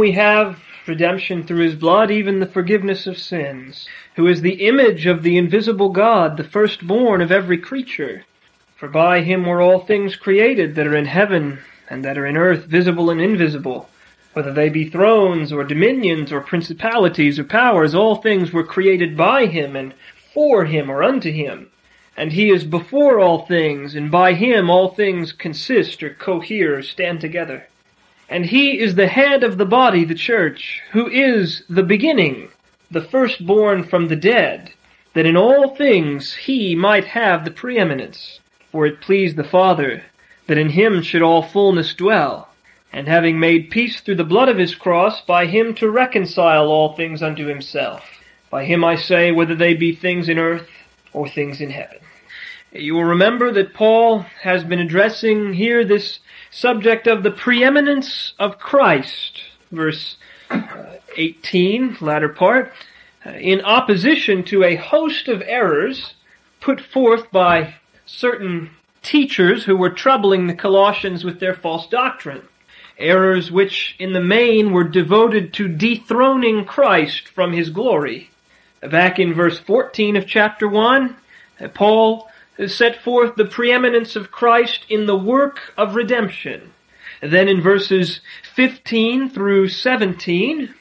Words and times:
we 0.00 0.12
have 0.12 0.58
redemption 0.86 1.44
through 1.44 1.62
his 1.62 1.74
blood, 1.74 2.10
even 2.10 2.40
the 2.40 2.46
forgiveness 2.46 3.06
of 3.06 3.18
sins, 3.18 3.86
who 4.16 4.26
is 4.26 4.40
the 4.40 4.66
image 4.66 5.04
of 5.04 5.22
the 5.22 5.36
invisible 5.36 5.90
God, 5.90 6.38
the 6.38 6.42
firstborn 6.42 7.20
of 7.20 7.30
every 7.30 7.58
creature. 7.58 8.24
For 8.76 8.88
by 8.88 9.20
him 9.20 9.44
were 9.44 9.60
all 9.60 9.78
things 9.78 10.16
created 10.16 10.74
that 10.74 10.86
are 10.86 10.96
in 10.96 11.04
heaven 11.04 11.58
and 11.90 12.02
that 12.02 12.16
are 12.16 12.24
in 12.24 12.38
earth, 12.38 12.64
visible 12.64 13.10
and 13.10 13.20
invisible. 13.20 13.90
Whether 14.32 14.54
they 14.54 14.70
be 14.70 14.88
thrones 14.88 15.52
or 15.52 15.64
dominions 15.64 16.32
or 16.32 16.40
principalities 16.40 17.38
or 17.38 17.44
powers, 17.44 17.94
all 17.94 18.16
things 18.16 18.52
were 18.52 18.64
created 18.64 19.18
by 19.18 19.46
him 19.46 19.76
and 19.76 19.92
for 20.32 20.64
him 20.64 20.90
or 20.90 21.02
unto 21.02 21.30
him. 21.30 21.68
And 22.16 22.32
he 22.32 22.48
is 22.50 22.64
before 22.64 23.20
all 23.20 23.44
things, 23.44 23.94
and 23.94 24.10
by 24.10 24.32
him 24.32 24.70
all 24.70 24.88
things 24.88 25.32
consist 25.32 26.02
or 26.02 26.14
cohere 26.14 26.78
or 26.78 26.82
stand 26.82 27.20
together. 27.20 27.66
And 28.30 28.46
he 28.46 28.78
is 28.78 28.94
the 28.94 29.08
head 29.08 29.42
of 29.42 29.58
the 29.58 29.66
body, 29.66 30.04
the 30.04 30.14
church, 30.14 30.80
who 30.92 31.08
is 31.08 31.64
the 31.68 31.82
beginning, 31.82 32.48
the 32.88 33.00
firstborn 33.00 33.82
from 33.82 34.06
the 34.06 34.16
dead, 34.16 34.72
that 35.14 35.26
in 35.26 35.36
all 35.36 35.74
things 35.74 36.32
he 36.34 36.76
might 36.76 37.04
have 37.06 37.44
the 37.44 37.50
preeminence. 37.50 38.38
For 38.70 38.86
it 38.86 39.00
pleased 39.00 39.36
the 39.36 39.42
Father 39.42 40.04
that 40.46 40.58
in 40.58 40.70
him 40.70 41.02
should 41.02 41.22
all 41.22 41.42
fullness 41.42 41.92
dwell, 41.94 42.48
and 42.92 43.08
having 43.08 43.38
made 43.38 43.70
peace 43.70 44.00
through 44.00 44.16
the 44.16 44.24
blood 44.24 44.48
of 44.48 44.58
his 44.58 44.74
cross, 44.74 45.20
by 45.20 45.46
him 45.46 45.74
to 45.74 45.90
reconcile 45.90 46.68
all 46.68 46.92
things 46.92 47.22
unto 47.22 47.46
himself. 47.46 48.04
By 48.48 48.64
him 48.64 48.84
I 48.84 48.94
say, 48.94 49.32
whether 49.32 49.54
they 49.56 49.74
be 49.74 49.92
things 49.92 50.28
in 50.28 50.38
earth 50.38 50.68
or 51.12 51.28
things 51.28 51.60
in 51.60 51.70
heaven. 51.70 51.98
You 52.72 52.94
will 52.94 53.04
remember 53.04 53.50
that 53.52 53.74
Paul 53.74 54.20
has 54.42 54.62
been 54.62 54.78
addressing 54.78 55.52
here 55.52 55.84
this 55.84 56.20
subject 56.50 57.06
of 57.06 57.22
the 57.22 57.30
preeminence 57.30 58.34
of 58.38 58.58
Christ, 58.58 59.42
verse 59.70 60.16
uh, 60.50 60.96
18, 61.16 61.98
latter 62.00 62.28
part, 62.28 62.72
uh, 63.24 63.30
in 63.30 63.60
opposition 63.62 64.42
to 64.44 64.64
a 64.64 64.76
host 64.76 65.28
of 65.28 65.42
errors 65.42 66.14
put 66.60 66.80
forth 66.80 67.30
by 67.30 67.74
certain 68.04 68.70
teachers 69.02 69.64
who 69.64 69.76
were 69.76 69.90
troubling 69.90 70.46
the 70.46 70.54
Colossians 70.54 71.24
with 71.24 71.40
their 71.40 71.54
false 71.54 71.86
doctrine. 71.86 72.42
Errors 72.98 73.50
which, 73.50 73.96
in 73.98 74.12
the 74.12 74.20
main, 74.20 74.72
were 74.72 74.84
devoted 74.84 75.54
to 75.54 75.68
dethroning 75.68 76.66
Christ 76.66 77.28
from 77.28 77.52
his 77.52 77.70
glory. 77.70 78.30
Back 78.82 79.18
in 79.18 79.32
verse 79.32 79.58
14 79.58 80.16
of 80.16 80.26
chapter 80.26 80.68
1, 80.68 81.16
Paul 81.72 82.29
set 82.68 82.96
forth 82.96 83.36
the 83.36 83.44
preeminence 83.44 84.16
of 84.16 84.30
Christ 84.30 84.84
in 84.88 85.06
the 85.06 85.16
work 85.16 85.72
of 85.76 85.94
redemption. 85.94 86.72
Then 87.22 87.48
in 87.48 87.60
verses 87.60 88.20
15 88.54 89.30
through 89.30 89.68
17, 89.68 90.74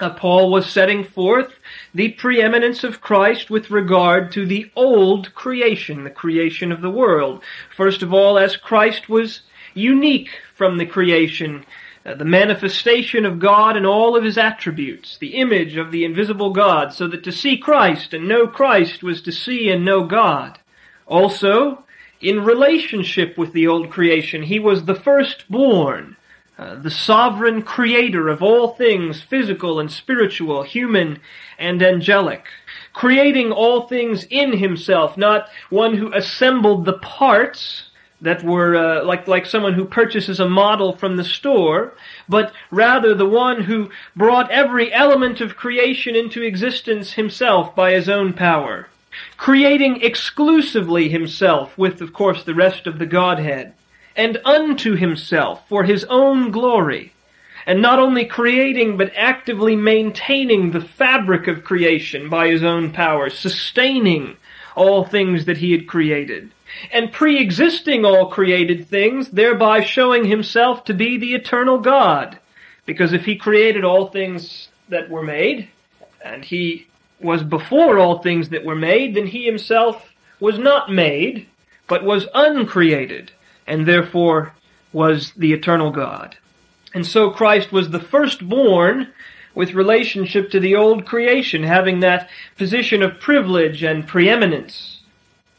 uh, 0.00 0.10
Paul 0.10 0.50
was 0.50 0.66
setting 0.66 1.04
forth 1.04 1.58
the 1.94 2.10
preeminence 2.12 2.82
of 2.82 3.00
Christ 3.00 3.48
with 3.48 3.70
regard 3.70 4.32
to 4.32 4.44
the 4.44 4.70
old 4.74 5.34
creation, 5.34 6.02
the 6.02 6.10
creation 6.10 6.72
of 6.72 6.80
the 6.80 6.90
world. 6.90 7.42
First 7.74 8.02
of 8.02 8.12
all, 8.12 8.36
as 8.36 8.56
Christ 8.56 9.08
was 9.08 9.42
unique 9.72 10.30
from 10.54 10.78
the 10.78 10.86
creation, 10.86 11.64
uh, 12.04 12.14
the 12.14 12.24
manifestation 12.24 13.24
of 13.24 13.38
God 13.38 13.76
and 13.76 13.86
all 13.86 14.16
of 14.16 14.24
his 14.24 14.36
attributes, 14.36 15.16
the 15.16 15.36
image 15.36 15.76
of 15.76 15.92
the 15.92 16.04
invisible 16.04 16.50
God, 16.50 16.92
so 16.92 17.06
that 17.08 17.22
to 17.24 17.32
see 17.32 17.56
Christ 17.56 18.12
and 18.12 18.28
know 18.28 18.48
Christ 18.48 19.02
was 19.02 19.22
to 19.22 19.32
see 19.32 19.70
and 19.70 19.84
know 19.84 20.04
God. 20.04 20.58
Also, 21.06 21.84
in 22.20 22.44
relationship 22.44 23.36
with 23.36 23.52
the 23.52 23.66
old 23.66 23.90
creation, 23.90 24.44
he 24.44 24.58
was 24.58 24.84
the 24.84 24.94
firstborn, 24.94 26.16
uh, 26.58 26.76
the 26.76 26.90
sovereign 26.90 27.62
creator 27.62 28.28
of 28.28 28.42
all 28.42 28.68
things 28.68 29.20
physical 29.20 29.78
and 29.78 29.90
spiritual, 29.90 30.62
human 30.62 31.20
and 31.58 31.82
angelic, 31.82 32.46
creating 32.92 33.52
all 33.52 33.86
things 33.86 34.24
in 34.30 34.58
himself, 34.58 35.16
not 35.16 35.48
one 35.68 35.94
who 35.94 36.12
assembled 36.12 36.84
the 36.84 36.98
parts 36.98 37.90
that 38.20 38.42
were 38.42 38.74
uh, 38.74 39.04
like 39.04 39.28
like 39.28 39.44
someone 39.44 39.74
who 39.74 39.84
purchases 39.84 40.40
a 40.40 40.48
model 40.48 40.96
from 40.96 41.16
the 41.16 41.24
store, 41.24 41.92
but 42.28 42.52
rather 42.70 43.14
the 43.14 43.28
one 43.28 43.64
who 43.64 43.90
brought 44.16 44.50
every 44.50 44.92
element 44.92 45.40
of 45.40 45.56
creation 45.56 46.16
into 46.16 46.42
existence 46.42 47.12
himself 47.12 47.76
by 47.76 47.92
his 47.92 48.08
own 48.08 48.32
power, 48.32 48.88
creating 49.36 50.02
exclusively 50.02 51.08
himself 51.08 51.76
with, 51.78 52.00
of 52.00 52.12
course, 52.12 52.44
the 52.44 52.54
rest 52.54 52.86
of 52.86 52.98
the 52.98 53.06
Godhead 53.06 53.74
and 54.16 54.38
unto 54.44 54.94
himself 54.94 55.68
for 55.68 55.84
his 55.84 56.04
own 56.04 56.50
glory, 56.50 57.12
and 57.66 57.82
not 57.82 57.98
only 57.98 58.24
creating 58.24 58.96
but 58.96 59.12
actively 59.16 59.74
maintaining 59.74 60.70
the 60.70 60.80
fabric 60.80 61.48
of 61.48 61.64
creation 61.64 62.28
by 62.28 62.48
his 62.48 62.62
own 62.62 62.92
power, 62.92 63.28
sustaining 63.30 64.36
all 64.76 65.04
things 65.04 65.44
that 65.46 65.58
he 65.58 65.72
had 65.72 65.86
created, 65.86 66.50
and 66.92 67.12
pre-existing 67.12 68.04
all 68.04 68.28
created 68.30 68.86
things, 68.88 69.30
thereby 69.30 69.80
showing 69.80 70.24
himself 70.24 70.84
to 70.84 70.94
be 70.94 71.16
the 71.16 71.34
eternal 71.34 71.78
God. 71.78 72.38
Because 72.86 73.12
if 73.12 73.24
he 73.24 73.36
created 73.36 73.84
all 73.84 74.08
things 74.08 74.68
that 74.88 75.08
were 75.08 75.22
made, 75.22 75.68
and 76.24 76.44
he 76.44 76.86
was 77.24 77.42
before 77.42 77.98
all 77.98 78.18
things 78.18 78.50
that 78.50 78.64
were 78.64 78.76
made, 78.76 79.14
then 79.14 79.26
he 79.26 79.44
himself 79.44 80.12
was 80.38 80.58
not 80.58 80.92
made, 80.92 81.46
but 81.88 82.04
was 82.04 82.28
uncreated 82.34 83.32
and 83.66 83.86
therefore 83.86 84.52
was 84.92 85.32
the 85.36 85.52
eternal 85.52 85.90
God. 85.90 86.36
And 86.94 87.06
so 87.06 87.30
Christ 87.30 87.72
was 87.72 87.90
the 87.90 87.98
firstborn 87.98 89.08
with 89.54 89.72
relationship 89.72 90.50
to 90.50 90.60
the 90.60 90.76
old 90.76 91.06
creation, 91.06 91.62
having 91.62 92.00
that 92.00 92.28
position 92.56 93.02
of 93.02 93.20
privilege 93.20 93.82
and 93.82 94.06
preeminence. 94.06 95.00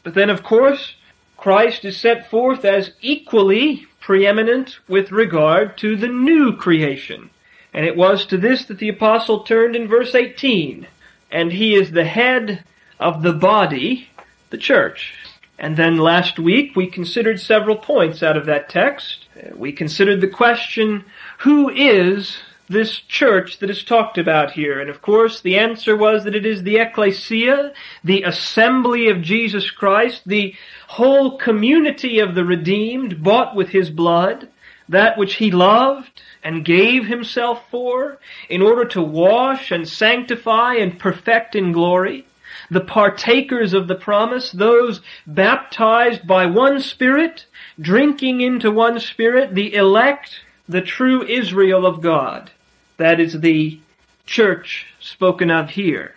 But 0.02 0.14
then, 0.14 0.30
of 0.30 0.42
course, 0.42 0.94
Christ 1.36 1.84
is 1.84 1.96
set 1.96 2.30
forth 2.30 2.64
as 2.64 2.92
equally 3.00 3.86
preeminent 4.00 4.78
with 4.88 5.10
regard 5.10 5.76
to 5.78 5.96
the 5.96 6.08
new 6.08 6.56
creation. 6.56 7.30
And 7.74 7.84
it 7.84 7.96
was 7.96 8.24
to 8.26 8.36
this 8.36 8.64
that 8.66 8.78
the 8.78 8.88
apostle 8.88 9.40
turned 9.40 9.76
in 9.76 9.88
verse 9.88 10.14
18. 10.14 10.86
And 11.30 11.52
he 11.52 11.74
is 11.74 11.90
the 11.90 12.04
head 12.04 12.64
of 12.98 13.22
the 13.22 13.32
body, 13.32 14.08
the 14.50 14.58
church. 14.58 15.14
And 15.58 15.76
then 15.76 15.96
last 15.96 16.38
week 16.38 16.76
we 16.76 16.86
considered 16.86 17.40
several 17.40 17.76
points 17.76 18.22
out 18.22 18.36
of 18.36 18.46
that 18.46 18.68
text. 18.68 19.26
Uh, 19.36 19.56
we 19.56 19.72
considered 19.72 20.20
the 20.20 20.28
question, 20.28 21.04
who 21.38 21.70
is 21.70 22.38
this 22.68 22.98
church 22.98 23.58
that 23.60 23.70
is 23.70 23.84
talked 23.84 24.18
about 24.18 24.52
here? 24.52 24.80
And 24.80 24.90
of 24.90 25.00
course 25.00 25.40
the 25.40 25.56
answer 25.56 25.96
was 25.96 26.24
that 26.24 26.34
it 26.34 26.44
is 26.44 26.62
the 26.62 26.76
ecclesia, 26.76 27.72
the 28.04 28.22
assembly 28.22 29.08
of 29.08 29.22
Jesus 29.22 29.70
Christ, 29.70 30.22
the 30.26 30.54
whole 30.88 31.38
community 31.38 32.18
of 32.18 32.34
the 32.34 32.44
redeemed, 32.44 33.22
bought 33.22 33.54
with 33.54 33.70
his 33.70 33.88
blood, 33.88 34.48
that 34.88 35.18
which 35.18 35.34
he 35.34 35.50
loved 35.50 36.22
and 36.42 36.64
gave 36.64 37.06
himself 37.06 37.68
for, 37.70 38.18
in 38.48 38.62
order 38.62 38.84
to 38.84 39.02
wash 39.02 39.70
and 39.70 39.88
sanctify 39.88 40.74
and 40.74 40.98
perfect 40.98 41.54
in 41.54 41.72
glory 41.72 42.24
the 42.70 42.80
partakers 42.80 43.72
of 43.72 43.88
the 43.88 43.94
promise, 43.94 44.52
those 44.52 45.00
baptized 45.26 46.26
by 46.26 46.46
one 46.46 46.80
Spirit, 46.80 47.46
drinking 47.80 48.40
into 48.40 48.70
one 48.70 48.98
Spirit, 49.00 49.54
the 49.54 49.74
elect, 49.74 50.40
the 50.68 50.80
true 50.80 51.24
Israel 51.24 51.86
of 51.86 52.00
God. 52.00 52.50
That 52.96 53.20
is 53.20 53.40
the 53.40 53.78
church 54.24 54.86
spoken 55.00 55.50
of 55.50 55.70
here. 55.70 56.14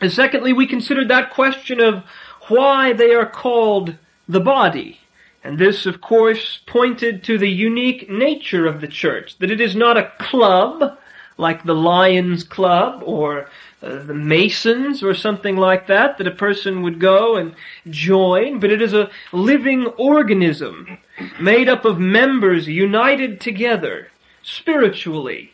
And 0.00 0.12
secondly, 0.12 0.52
we 0.52 0.66
considered 0.66 1.08
that 1.08 1.30
question 1.30 1.80
of 1.80 2.04
why 2.48 2.92
they 2.92 3.14
are 3.14 3.26
called 3.26 3.94
the 4.28 4.40
body. 4.40 5.00
And 5.46 5.58
this, 5.58 5.86
of 5.86 6.00
course, 6.00 6.58
pointed 6.66 7.22
to 7.22 7.38
the 7.38 7.48
unique 7.48 8.10
nature 8.10 8.66
of 8.66 8.80
the 8.80 8.88
church, 8.88 9.38
that 9.38 9.48
it 9.48 9.60
is 9.60 9.76
not 9.76 9.96
a 9.96 10.10
club 10.18 10.98
like 11.38 11.62
the 11.62 11.72
Lions 11.72 12.42
Club 12.42 13.00
or 13.06 13.48
uh, 13.80 14.02
the 14.02 14.12
Masons 14.12 15.04
or 15.04 15.14
something 15.14 15.56
like 15.56 15.86
that 15.86 16.18
that 16.18 16.26
a 16.26 16.32
person 16.32 16.82
would 16.82 16.98
go 16.98 17.36
and 17.36 17.54
join, 17.88 18.58
but 18.58 18.72
it 18.72 18.82
is 18.82 18.92
a 18.92 19.08
living 19.32 19.86
organism 19.98 20.98
made 21.38 21.68
up 21.68 21.84
of 21.84 22.00
members 22.00 22.66
united 22.66 23.40
together 23.40 24.08
spiritually 24.42 25.52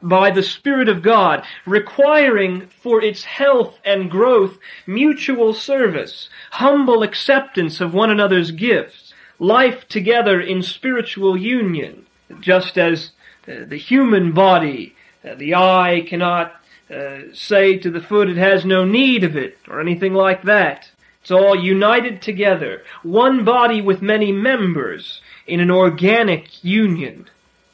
by 0.00 0.30
the 0.30 0.42
Spirit 0.42 0.88
of 0.88 1.02
God, 1.02 1.44
requiring 1.66 2.68
for 2.68 3.02
its 3.02 3.24
health 3.24 3.78
and 3.84 4.10
growth 4.10 4.58
mutual 4.86 5.52
service, 5.52 6.30
humble 6.52 7.02
acceptance 7.02 7.80
of 7.82 7.92
one 7.92 8.10
another's 8.10 8.50
gifts, 8.50 9.03
life 9.38 9.88
together 9.88 10.40
in 10.40 10.62
spiritual 10.62 11.36
union, 11.36 12.06
just 12.40 12.78
as 12.78 13.10
uh, 13.46 13.64
the 13.66 13.76
human 13.76 14.32
body, 14.32 14.94
uh, 15.24 15.34
the 15.34 15.54
eye 15.54 16.04
cannot 16.06 16.54
uh, 16.90 17.18
say 17.32 17.76
to 17.78 17.90
the 17.90 18.00
foot 18.00 18.28
it 18.28 18.36
has 18.36 18.64
no 18.64 18.84
need 18.84 19.24
of 19.24 19.36
it, 19.36 19.58
or 19.68 19.80
anything 19.80 20.14
like 20.14 20.42
that. 20.42 20.90
It's 21.22 21.30
all 21.30 21.56
united 21.56 22.20
together, 22.20 22.82
one 23.02 23.44
body 23.44 23.80
with 23.80 24.02
many 24.02 24.30
members 24.30 25.22
in 25.46 25.60
an 25.60 25.70
organic 25.70 26.62
union. 26.62 27.28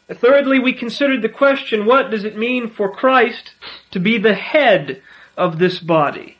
Thirdly, 0.08 0.58
we 0.58 0.72
considered 0.72 1.22
the 1.22 1.28
question, 1.28 1.86
what 1.86 2.10
does 2.10 2.24
it 2.24 2.36
mean 2.36 2.68
for 2.68 2.90
Christ 2.90 3.52
to 3.90 4.00
be 4.00 4.18
the 4.18 4.34
head 4.34 5.02
of 5.36 5.58
this 5.58 5.78
body? 5.80 6.36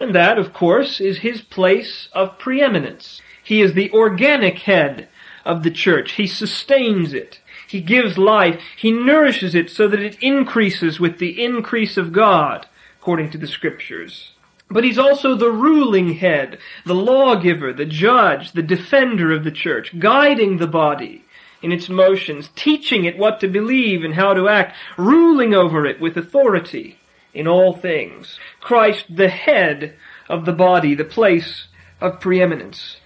And 0.00 0.14
that, 0.14 0.38
of 0.38 0.52
course, 0.52 1.00
is 1.00 1.18
his 1.18 1.40
place 1.42 2.08
of 2.12 2.38
preeminence. 2.38 3.20
He 3.42 3.60
is 3.60 3.74
the 3.74 3.90
organic 3.92 4.58
head 4.60 5.08
of 5.44 5.62
the 5.62 5.70
church. 5.70 6.12
He 6.12 6.26
sustains 6.26 7.12
it. 7.12 7.40
He 7.66 7.80
gives 7.80 8.18
life. 8.18 8.60
He 8.76 8.90
nourishes 8.90 9.54
it 9.54 9.70
so 9.70 9.88
that 9.88 10.00
it 10.00 10.22
increases 10.22 11.00
with 11.00 11.18
the 11.18 11.42
increase 11.42 11.96
of 11.96 12.12
God, 12.12 12.66
according 13.00 13.30
to 13.30 13.38
the 13.38 13.46
scriptures. 13.46 14.32
But 14.70 14.84
he's 14.84 14.98
also 14.98 15.34
the 15.34 15.50
ruling 15.50 16.14
head, 16.14 16.58
the 16.86 16.94
lawgiver, 16.94 17.72
the 17.72 17.84
judge, 17.84 18.52
the 18.52 18.62
defender 18.62 19.32
of 19.32 19.44
the 19.44 19.50
church, 19.50 19.98
guiding 19.98 20.58
the 20.58 20.66
body 20.66 21.24
in 21.60 21.72
its 21.72 21.88
motions, 21.88 22.50
teaching 22.56 23.04
it 23.04 23.18
what 23.18 23.40
to 23.40 23.48
believe 23.48 24.02
and 24.02 24.14
how 24.14 24.34
to 24.34 24.48
act, 24.48 24.76
ruling 24.96 25.54
over 25.54 25.86
it 25.86 26.00
with 26.00 26.16
authority 26.16 26.98
in 27.34 27.46
all 27.46 27.72
things. 27.72 28.38
Christ, 28.60 29.04
the 29.08 29.28
head 29.28 29.94
of 30.28 30.44
the 30.44 30.52
body, 30.52 30.94
the 30.94 31.04
place 31.04 31.66
of 32.00 32.20
preeminence. 32.20 32.96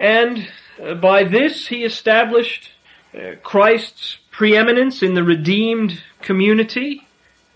And 0.00 0.48
uh, 0.82 0.94
by 0.94 1.24
this 1.24 1.68
he 1.68 1.84
established 1.84 2.70
uh, 3.14 3.36
Christ's 3.42 4.18
preeminence 4.30 5.02
in 5.02 5.14
the 5.14 5.22
redeemed 5.22 6.02
community, 6.22 7.06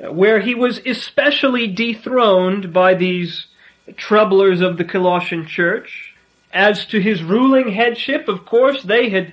uh, 0.05 0.13
where 0.13 0.41
he 0.41 0.55
was 0.55 0.79
especially 0.85 1.67
dethroned 1.67 2.73
by 2.73 2.95
these 2.95 3.47
troublers 3.97 4.61
of 4.61 4.77
the 4.77 4.85
Colossian 4.85 5.47
church. 5.47 6.15
As 6.53 6.87
to 6.87 7.01
his 7.01 7.23
ruling 7.23 7.73
headship, 7.73 8.29
of 8.29 8.47
course, 8.47 8.83
they 8.85 9.09
had 9.09 9.33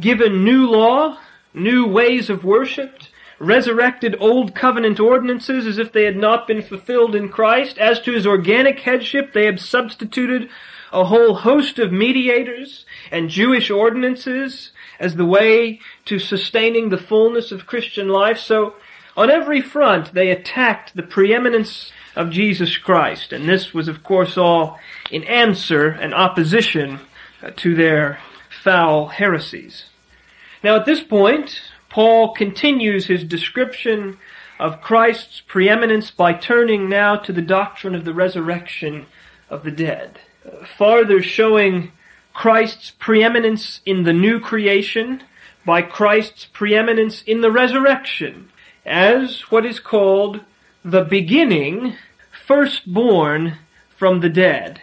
given 0.00 0.44
new 0.44 0.70
law, 0.70 1.18
new 1.52 1.84
ways 1.84 2.30
of 2.30 2.44
worship, 2.44 3.02
resurrected 3.38 4.16
old 4.20 4.54
covenant 4.54 5.00
ordinances 5.00 5.66
as 5.66 5.78
if 5.78 5.92
they 5.92 6.04
had 6.04 6.16
not 6.16 6.46
been 6.46 6.62
fulfilled 6.62 7.14
in 7.14 7.28
Christ. 7.28 7.78
As 7.78 8.00
to 8.00 8.12
his 8.12 8.26
organic 8.26 8.80
headship, 8.80 9.32
they 9.32 9.46
had 9.46 9.60
substituted 9.60 10.48
a 10.92 11.04
whole 11.04 11.34
host 11.34 11.78
of 11.78 11.92
mediators 11.92 12.84
and 13.10 13.28
Jewish 13.28 13.70
ordinances 13.70 14.72
as 14.98 15.16
the 15.16 15.26
way 15.26 15.80
to 16.06 16.18
sustaining 16.18 16.88
the 16.88 16.98
fullness 16.98 17.52
of 17.52 17.66
Christian 17.66 18.08
life. 18.08 18.38
So, 18.38 18.74
on 19.16 19.30
every 19.30 19.60
front, 19.60 20.14
they 20.14 20.30
attacked 20.30 20.94
the 20.94 21.02
preeminence 21.02 21.90
of 22.14 22.30
Jesus 22.30 22.78
Christ. 22.78 23.32
And 23.32 23.48
this 23.48 23.74
was, 23.74 23.88
of 23.88 24.04
course, 24.04 24.38
all 24.38 24.78
in 25.10 25.24
answer 25.24 25.88
and 25.88 26.14
opposition 26.14 27.00
uh, 27.42 27.50
to 27.56 27.74
their 27.74 28.20
foul 28.62 29.08
heresies. 29.08 29.86
Now 30.62 30.76
at 30.76 30.86
this 30.86 31.02
point, 31.02 31.60
Paul 31.88 32.34
continues 32.34 33.06
his 33.06 33.24
description 33.24 34.18
of 34.58 34.80
Christ's 34.80 35.40
preeminence 35.40 36.10
by 36.10 36.32
turning 36.32 36.88
now 36.88 37.16
to 37.16 37.32
the 37.32 37.42
doctrine 37.42 37.94
of 37.94 38.04
the 38.04 38.14
resurrection 38.14 39.06
of 39.48 39.62
the 39.62 39.70
dead. 39.70 40.18
Farther 40.76 41.22
showing 41.22 41.92
Christ's 42.34 42.92
preeminence 42.92 43.80
in 43.84 44.04
the 44.04 44.12
new 44.12 44.40
creation 44.40 45.22
by 45.64 45.82
Christ's 45.82 46.46
preeminence 46.46 47.22
in 47.22 47.40
the 47.40 47.50
resurrection 47.50 48.48
as 48.86 49.40
what 49.50 49.66
is 49.66 49.80
called 49.80 50.40
the 50.84 51.02
beginning, 51.02 51.94
firstborn 52.46 53.58
from 53.90 54.20
the 54.20 54.28
dead. 54.28 54.80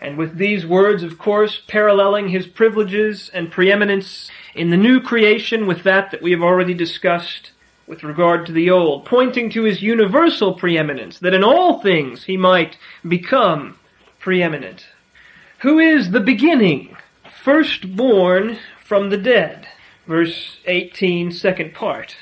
And 0.00 0.16
with 0.16 0.36
these 0.36 0.64
words, 0.64 1.02
of 1.02 1.18
course, 1.18 1.60
paralleling 1.66 2.28
his 2.28 2.46
privileges 2.46 3.30
and 3.34 3.50
preeminence 3.50 4.30
in 4.54 4.70
the 4.70 4.76
new 4.76 5.00
creation 5.00 5.66
with 5.66 5.82
that 5.82 6.12
that 6.12 6.22
we 6.22 6.30
have 6.30 6.42
already 6.42 6.74
discussed 6.74 7.50
with 7.88 8.04
regard 8.04 8.46
to 8.46 8.52
the 8.52 8.70
old, 8.70 9.06
pointing 9.06 9.50
to 9.50 9.62
his 9.62 9.82
universal 9.82 10.52
preeminence, 10.52 11.18
that 11.18 11.34
in 11.34 11.42
all 11.42 11.80
things 11.80 12.24
he 12.24 12.36
might 12.36 12.76
become 13.06 13.78
preeminent. 14.20 14.86
Who 15.62 15.80
is 15.80 16.12
the 16.12 16.20
beginning, 16.20 16.96
firstborn 17.42 18.58
from 18.84 19.10
the 19.10 19.16
dead? 19.16 19.66
Verse 20.06 20.58
18, 20.66 21.32
second 21.32 21.74
part. 21.74 22.16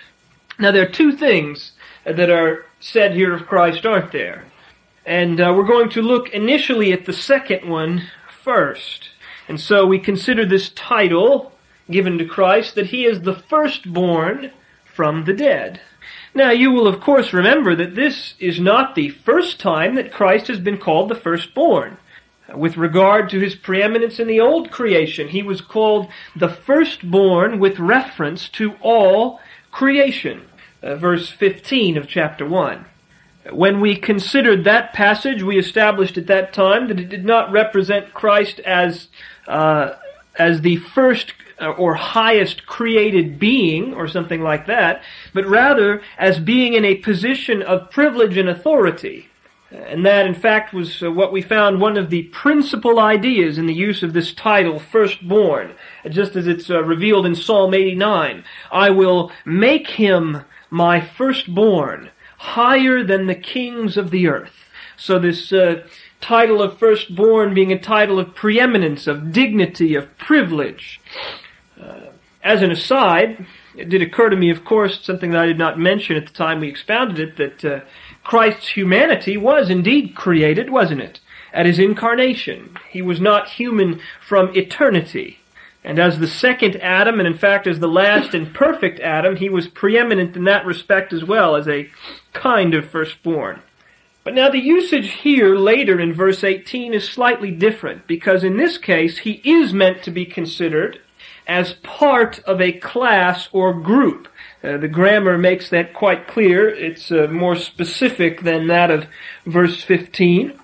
Now 0.59 0.71
there 0.71 0.85
are 0.85 0.91
two 0.91 1.13
things 1.13 1.73
that 2.05 2.31
are 2.31 2.65
said 2.81 3.13
here 3.13 3.35
of 3.35 3.47
Christ, 3.47 3.85
aren't 3.85 4.11
there? 4.11 4.47
And 5.05 5.39
uh, 5.39 5.53
we're 5.55 5.67
going 5.67 5.91
to 5.91 6.01
look 6.01 6.31
initially 6.31 6.95
at 6.95 7.05
the 7.05 7.13
second 7.13 7.69
one 7.69 8.05
first. 8.43 9.11
And 9.49 9.61
so 9.61 9.85
we 9.85 9.99
consider 9.99 10.47
this 10.47 10.71
title 10.71 11.53
given 11.91 12.17
to 12.17 12.25
Christ 12.25 12.75
that 12.75 12.87
he 12.87 13.05
is 13.05 13.21
the 13.21 13.35
firstborn 13.35 14.51
from 14.87 15.27
the 15.27 15.35
dead. 15.35 15.83
Now 16.35 16.53
you 16.53 16.71
will 16.71 16.87
of 16.87 17.03
course 17.03 17.35
remember 17.35 17.75
that 17.77 17.97
this 17.97 18.33
is 18.39 18.59
not 18.59 18.95
the 18.95 19.11
first 19.11 19.61
time 19.61 19.95
that 19.97 20.11
Christ 20.11 20.47
has 20.47 20.59
been 20.59 20.79
called 20.79 21.11
the 21.11 21.15
firstborn. 21.15 21.99
With 22.55 22.77
regard 22.77 23.29
to 23.31 23.41
his 23.41 23.57
preeminence 23.57 24.21
in 24.21 24.29
the 24.29 24.41
old 24.41 24.71
creation, 24.71 25.29
he 25.29 25.43
was 25.43 25.61
called 25.61 26.09
the 26.35 26.49
firstborn 26.49 27.59
with 27.59 27.79
reference 27.79 28.49
to 28.51 28.75
all 28.81 29.41
creation. 29.73 30.47
Uh, 30.83 30.95
verse 30.95 31.29
15 31.29 31.97
of 31.97 32.07
chapter 32.07 32.47
1. 32.47 32.85
When 33.51 33.81
we 33.81 33.97
considered 33.97 34.65
that 34.65 34.93
passage, 34.93 35.43
we 35.43 35.59
established 35.59 36.19
at 36.19 36.27
that 36.29 36.53
time 36.53 36.89
that 36.89 37.01
it 37.01 37.09
did 37.09 37.25
not 37.25 37.51
represent 37.51 38.15
Christ 38.15 38.61
as 38.61 39.09
uh, 39.49 39.95
as 40.39 40.61
the 40.61 40.77
first 40.77 41.33
uh, 41.61 41.71
or 41.71 41.95
highest 41.95 42.67
created 42.67 43.39
being 43.39 43.95
or 43.95 44.07
something 44.07 44.43
like 44.43 44.67
that, 44.67 45.03
but 45.33 45.47
rather 45.47 46.03
as 46.19 46.39
being 46.39 46.75
in 46.75 46.85
a 46.85 46.97
position 46.97 47.63
of 47.63 47.91
privilege 47.91 48.37
and 48.37 48.49
authority. 48.49 49.29
And 49.71 50.07
that, 50.07 50.27
in 50.27 50.35
fact, 50.35 50.73
was 50.73 51.03
uh, 51.03 51.11
what 51.11 51.33
we 51.33 51.43
found 51.43 51.81
one 51.81 51.97
of 51.97 52.09
the 52.09 52.25
principal 52.25 53.01
ideas 53.01 53.59
in 53.59 53.67
the 53.67 53.75
use 53.75 54.03
of 54.03 54.13
this 54.13 54.33
title, 54.33 54.79
firstborn, 54.79 55.75
just 56.09 56.37
as 56.37 56.47
it's 56.47 56.71
uh, 56.71 56.83
revealed 56.85 57.27
in 57.27 57.35
Psalm 57.35 57.75
89. 57.75 58.45
I 58.71 58.91
will 58.91 59.33
make 59.45 59.89
him 59.89 60.45
my 60.71 61.01
firstborn 61.01 62.11
higher 62.39 63.03
than 63.03 63.27
the 63.27 63.35
kings 63.35 63.97
of 63.97 64.11
the 64.11 64.29
earth. 64.29 64.71
So 64.97 65.19
this 65.19 65.53
uh, 65.53 65.87
title 66.21 66.63
of 66.63 66.79
firstborn 66.79 67.53
being 67.53 67.73
a 67.73 67.79
title 67.79 68.19
of 68.19 68.35
preeminence, 68.35 69.07
of 69.07 69.33
dignity, 69.33 69.95
of 69.95 70.17
privilege. 70.17 71.01
Uh, 71.81 72.07
as 72.43 72.63
an 72.63 72.71
aside, 72.71 73.47
it 73.77 73.89
did 73.89 74.01
occur 74.01 74.31
to 74.31 74.37
me, 74.37 74.51
of 74.51 74.65
course, 74.65 75.05
something 75.05 75.31
that 75.31 75.41
I 75.41 75.47
did 75.47 75.59
not 75.59 75.79
mention 75.79 76.17
at 76.17 76.27
the 76.27 76.33
time 76.33 76.61
we 76.61 76.69
expounded 76.69 77.19
it, 77.19 77.37
that 77.37 77.65
uh, 77.65 77.85
Christ's 78.27 78.71
humanity 78.71 79.37
was 79.37 79.71
indeed 79.71 80.17
created, 80.17 80.69
wasn't 80.69 81.01
it? 81.01 81.21
At 81.53 81.65
his 81.65 81.79
incarnation. 81.79 82.77
He 82.91 83.01
was 83.01 83.21
not 83.21 83.51
human 83.51 84.01
from 84.21 84.51
eternity. 84.57 85.39
And 85.85 86.01
as 86.01 86.19
the 86.19 86.27
second 86.27 86.75
Adam, 86.83 87.21
and 87.21 87.29
in 87.29 87.39
fact 87.39 87.69
as 87.69 87.79
the 87.79 87.87
last 87.87 88.35
and 88.35 88.53
perfect 88.53 88.99
Adam, 88.99 89.37
he 89.37 89.49
was 89.49 89.69
preeminent 89.69 90.35
in 90.35 90.43
that 90.43 90.67
respect 90.67 91.13
as 91.13 91.23
well, 91.23 91.55
as 91.55 91.69
a 91.69 91.89
kind 92.33 92.75
of 92.75 92.91
firstborn. 92.91 93.63
But 94.25 94.35
now 94.35 94.51
the 94.51 94.59
usage 94.59 95.13
here 95.13 95.55
later 95.55 96.01
in 96.01 96.13
verse 96.13 96.43
18 96.43 96.95
is 96.95 97.09
slightly 97.09 97.53
different, 97.53 98.09
because 98.09 98.43
in 98.43 98.57
this 98.57 98.77
case 98.77 99.19
he 99.19 99.41
is 99.45 99.73
meant 99.73 100.03
to 100.03 100.11
be 100.11 100.27
considered 100.27 100.99
as 101.47 101.75
part 101.75 102.41
of 102.41 102.61
a 102.61 102.73
class 102.73 103.49
or 103.53 103.73
group. 103.73 104.27
Uh, 104.67 104.77
the 104.79 104.89
grammar 104.89 105.39
makes 105.39 105.71
that 105.71 105.95
quite 105.95 106.27
clear. 106.27 106.69
It's 106.69 107.13
uh, 107.13 107.29
more 107.31 107.55
specific 107.55 108.43
than 108.43 108.67
that 108.67 108.91
of 108.91 109.07
verse 109.45 109.85
15. 109.85 110.59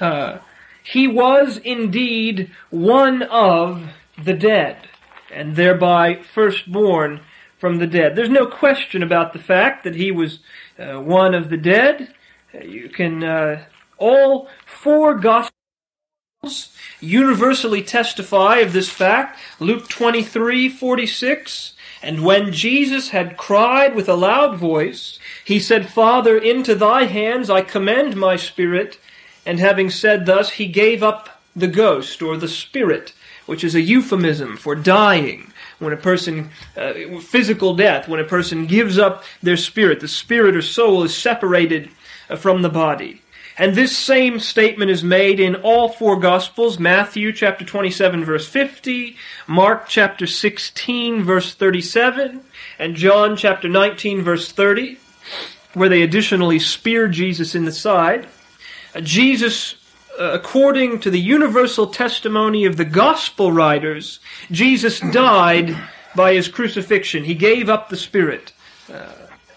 Uh, 0.00 0.38
he 0.82 1.06
was 1.06 1.58
indeed 1.58 2.50
one 2.70 3.22
of 3.22 3.90
the 4.22 4.32
dead, 4.32 4.88
and 5.32 5.54
thereby 5.54 6.16
firstborn 6.22 7.20
from 7.56 7.78
the 7.78 7.86
dead. 7.86 8.16
There's 8.16 8.28
no 8.28 8.46
question 8.46 9.02
about 9.04 9.32
the 9.32 9.38
fact 9.38 9.84
that 9.84 9.94
he 9.94 10.10
was 10.10 10.40
uh, 10.76 11.00
one 11.00 11.32
of 11.32 11.48
the 11.48 11.56
dead. 11.56 12.12
You 12.60 12.88
can, 12.88 13.22
uh, 13.22 13.64
all 13.98 14.48
four 14.66 15.14
Gospels 15.14 15.54
universally 17.00 17.82
testify 17.82 18.56
of 18.58 18.72
this 18.72 18.90
fact. 18.90 19.38
Luke 19.60 19.88
23, 19.88 20.68
46. 20.68 21.74
And 22.04 22.24
when 22.24 22.52
Jesus 22.52 23.08
had 23.08 23.36
cried 23.36 23.94
with 23.94 24.08
a 24.08 24.14
loud 24.14 24.58
voice, 24.58 25.18
he 25.44 25.58
said, 25.58 25.88
Father, 25.88 26.36
into 26.36 26.74
thy 26.74 27.04
hands 27.04 27.50
I 27.50 27.62
commend 27.62 28.14
my 28.14 28.36
spirit. 28.36 28.98
And 29.46 29.58
having 29.58 29.90
said 29.90 30.26
thus, 30.26 30.50
he 30.50 30.66
gave 30.66 31.02
up 31.02 31.40
the 31.56 31.68
ghost 31.68 32.22
or 32.22 32.36
the 32.36 32.48
spirit 32.48 33.12
which 33.46 33.64
is 33.64 33.74
a 33.74 33.80
euphemism 33.80 34.56
for 34.56 34.74
dying. 34.74 35.52
When 35.78 35.92
a 35.92 35.98
person, 35.98 36.50
uh, 36.76 37.20
physical 37.20 37.74
death, 37.74 38.08
when 38.08 38.20
a 38.20 38.24
person 38.24 38.66
gives 38.66 38.98
up 38.98 39.24
their 39.42 39.56
spirit, 39.56 40.00
the 40.00 40.08
spirit 40.08 40.56
or 40.56 40.62
soul 40.62 41.02
is 41.02 41.14
separated 41.14 41.90
uh, 42.30 42.36
from 42.36 42.62
the 42.62 42.68
body. 42.68 43.22
And 43.56 43.74
this 43.74 43.96
same 43.96 44.40
statement 44.40 44.90
is 44.90 45.04
made 45.04 45.38
in 45.38 45.54
all 45.56 45.88
four 45.88 46.18
Gospels 46.18 46.80
Matthew 46.80 47.32
chapter 47.32 47.64
27, 47.64 48.24
verse 48.24 48.48
50, 48.48 49.16
Mark 49.46 49.86
chapter 49.88 50.26
16, 50.26 51.22
verse 51.22 51.54
37, 51.54 52.40
and 52.80 52.96
John 52.96 53.36
chapter 53.36 53.68
19, 53.68 54.22
verse 54.22 54.50
30, 54.50 54.98
where 55.72 55.88
they 55.88 56.02
additionally 56.02 56.58
spear 56.58 57.06
Jesus 57.06 57.54
in 57.54 57.64
the 57.64 57.72
side. 57.72 58.26
Uh, 58.92 59.00
Jesus, 59.00 59.76
uh, 60.18 60.32
according 60.32 60.98
to 61.00 61.10
the 61.10 61.20
universal 61.20 61.86
testimony 61.86 62.64
of 62.64 62.76
the 62.76 62.84
Gospel 62.84 63.52
writers, 63.52 64.18
Jesus 64.50 64.98
died 64.98 65.76
by 66.16 66.34
his 66.34 66.48
crucifixion. 66.48 67.22
He 67.22 67.34
gave 67.34 67.68
up 67.68 67.88
the 67.88 67.96
Spirit. 67.96 68.52
Uh, 68.92 69.12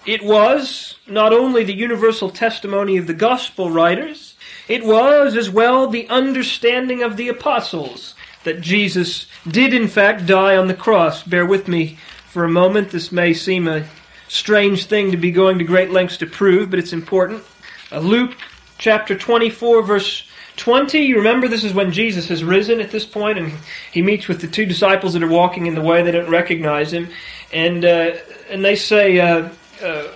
it 0.07 0.23
was 0.23 0.95
not 1.05 1.33
only 1.33 1.65
the 1.65 1.75
universal 1.75 2.29
testimony 2.29 2.95
of 2.95 3.07
the 3.07 3.13
gospel 3.13 3.69
writers, 3.69 4.35
it 4.69 4.85
was 4.85 5.35
as 5.35 5.49
well 5.49 5.87
the 5.87 6.07
understanding 6.07 7.03
of 7.03 7.17
the 7.17 7.27
apostles 7.27 8.15
that 8.45 8.61
Jesus 8.61 9.27
did 9.45 9.73
in 9.73 9.89
fact 9.89 10.25
die 10.25 10.55
on 10.55 10.67
the 10.67 10.73
cross. 10.73 11.23
Bear 11.23 11.45
with 11.45 11.67
me 11.67 11.97
for 12.27 12.45
a 12.45 12.49
moment. 12.49 12.89
This 12.89 13.11
may 13.11 13.33
seem 13.33 13.67
a 13.67 13.85
strange 14.29 14.85
thing 14.85 15.11
to 15.11 15.17
be 15.17 15.29
going 15.29 15.57
to 15.57 15.65
great 15.65 15.91
lengths 15.91 16.17
to 16.17 16.25
prove, 16.25 16.69
but 16.69 16.79
it's 16.79 16.93
important. 16.93 17.43
Uh, 17.91 17.99
Luke 17.99 18.37
chapter 18.77 19.17
24 19.17 19.83
verse 19.83 20.23
20, 20.55 20.99
you 20.99 21.17
remember 21.17 21.49
this 21.49 21.65
is 21.65 21.73
when 21.73 21.91
Jesus 21.91 22.29
has 22.29 22.45
risen 22.45 22.79
at 22.79 22.91
this 22.91 23.05
point 23.05 23.37
and 23.37 23.51
he 23.91 24.01
meets 24.01 24.29
with 24.29 24.39
the 24.39 24.47
two 24.47 24.65
disciples 24.65 25.13
that 25.13 25.23
are 25.23 25.27
walking 25.27 25.65
in 25.65 25.75
the 25.75 25.81
way. 25.81 26.01
They 26.01 26.11
don't 26.11 26.29
recognize 26.29 26.93
him. 26.93 27.09
And, 27.51 27.83
uh, 27.83 28.15
and 28.49 28.63
they 28.63 28.75
say, 28.75 29.19
uh, 29.19 29.49
uh, 29.81 30.07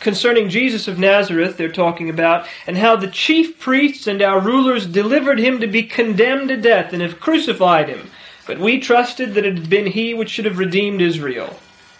concerning 0.00 0.48
Jesus 0.48 0.88
of 0.88 0.98
Nazareth, 0.98 1.56
they're 1.56 1.70
talking 1.70 2.10
about, 2.10 2.46
and 2.66 2.76
how 2.76 2.96
the 2.96 3.08
chief 3.08 3.58
priests 3.58 4.06
and 4.06 4.20
our 4.20 4.40
rulers 4.40 4.86
delivered 4.86 5.38
him 5.38 5.60
to 5.60 5.66
be 5.66 5.84
condemned 5.84 6.48
to 6.48 6.56
death 6.56 6.92
and 6.92 7.00
have 7.00 7.20
crucified 7.20 7.88
him. 7.88 8.10
But 8.46 8.58
we 8.58 8.80
trusted 8.80 9.34
that 9.34 9.46
it 9.46 9.56
had 9.56 9.70
been 9.70 9.86
he 9.86 10.12
which 10.12 10.30
should 10.30 10.44
have 10.44 10.58
redeemed 10.58 11.00
Israel. 11.00 11.58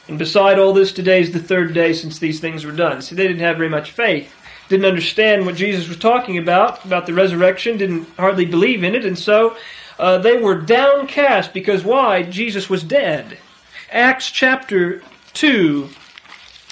And 0.09 0.19
beside 0.19 0.59
all 0.59 0.73
this, 0.73 0.93
today 0.93 1.21
is 1.21 1.31
the 1.31 1.39
third 1.39 1.73
day 1.73 1.93
since 1.93 2.19
these 2.19 2.41
things 2.41 2.65
were 2.65 2.73
done. 2.73 3.01
See, 3.03 3.15
they 3.15 3.29
didn't 3.29 3.41
have 3.41 3.57
very 3.57 3.69
much 3.69 3.93
faith. 3.93 4.35
Didn't 4.69 4.87
understand 4.87 5.47
what 5.47 5.55
Jesus 5.55 5.89
was 5.89 5.99
talking 5.99 6.39
about, 6.39 6.85
about 6.85 7.07
the 7.07 7.15
resurrection, 7.15 7.77
didn't 7.77 8.09
hardly 8.17 8.45
believe 8.45 8.83
in 8.83 8.95
it, 8.95 9.05
and 9.05 9.19
so 9.19 9.57
uh, 9.99 10.19
they 10.19 10.37
were 10.37 10.61
downcast 10.61 11.53
because 11.53 11.85
why? 11.85 12.23
Jesus 12.23 12.69
was 12.69 12.83
dead. 12.83 13.39
Acts 13.91 14.31
chapter 14.31 15.03
2 15.35 15.91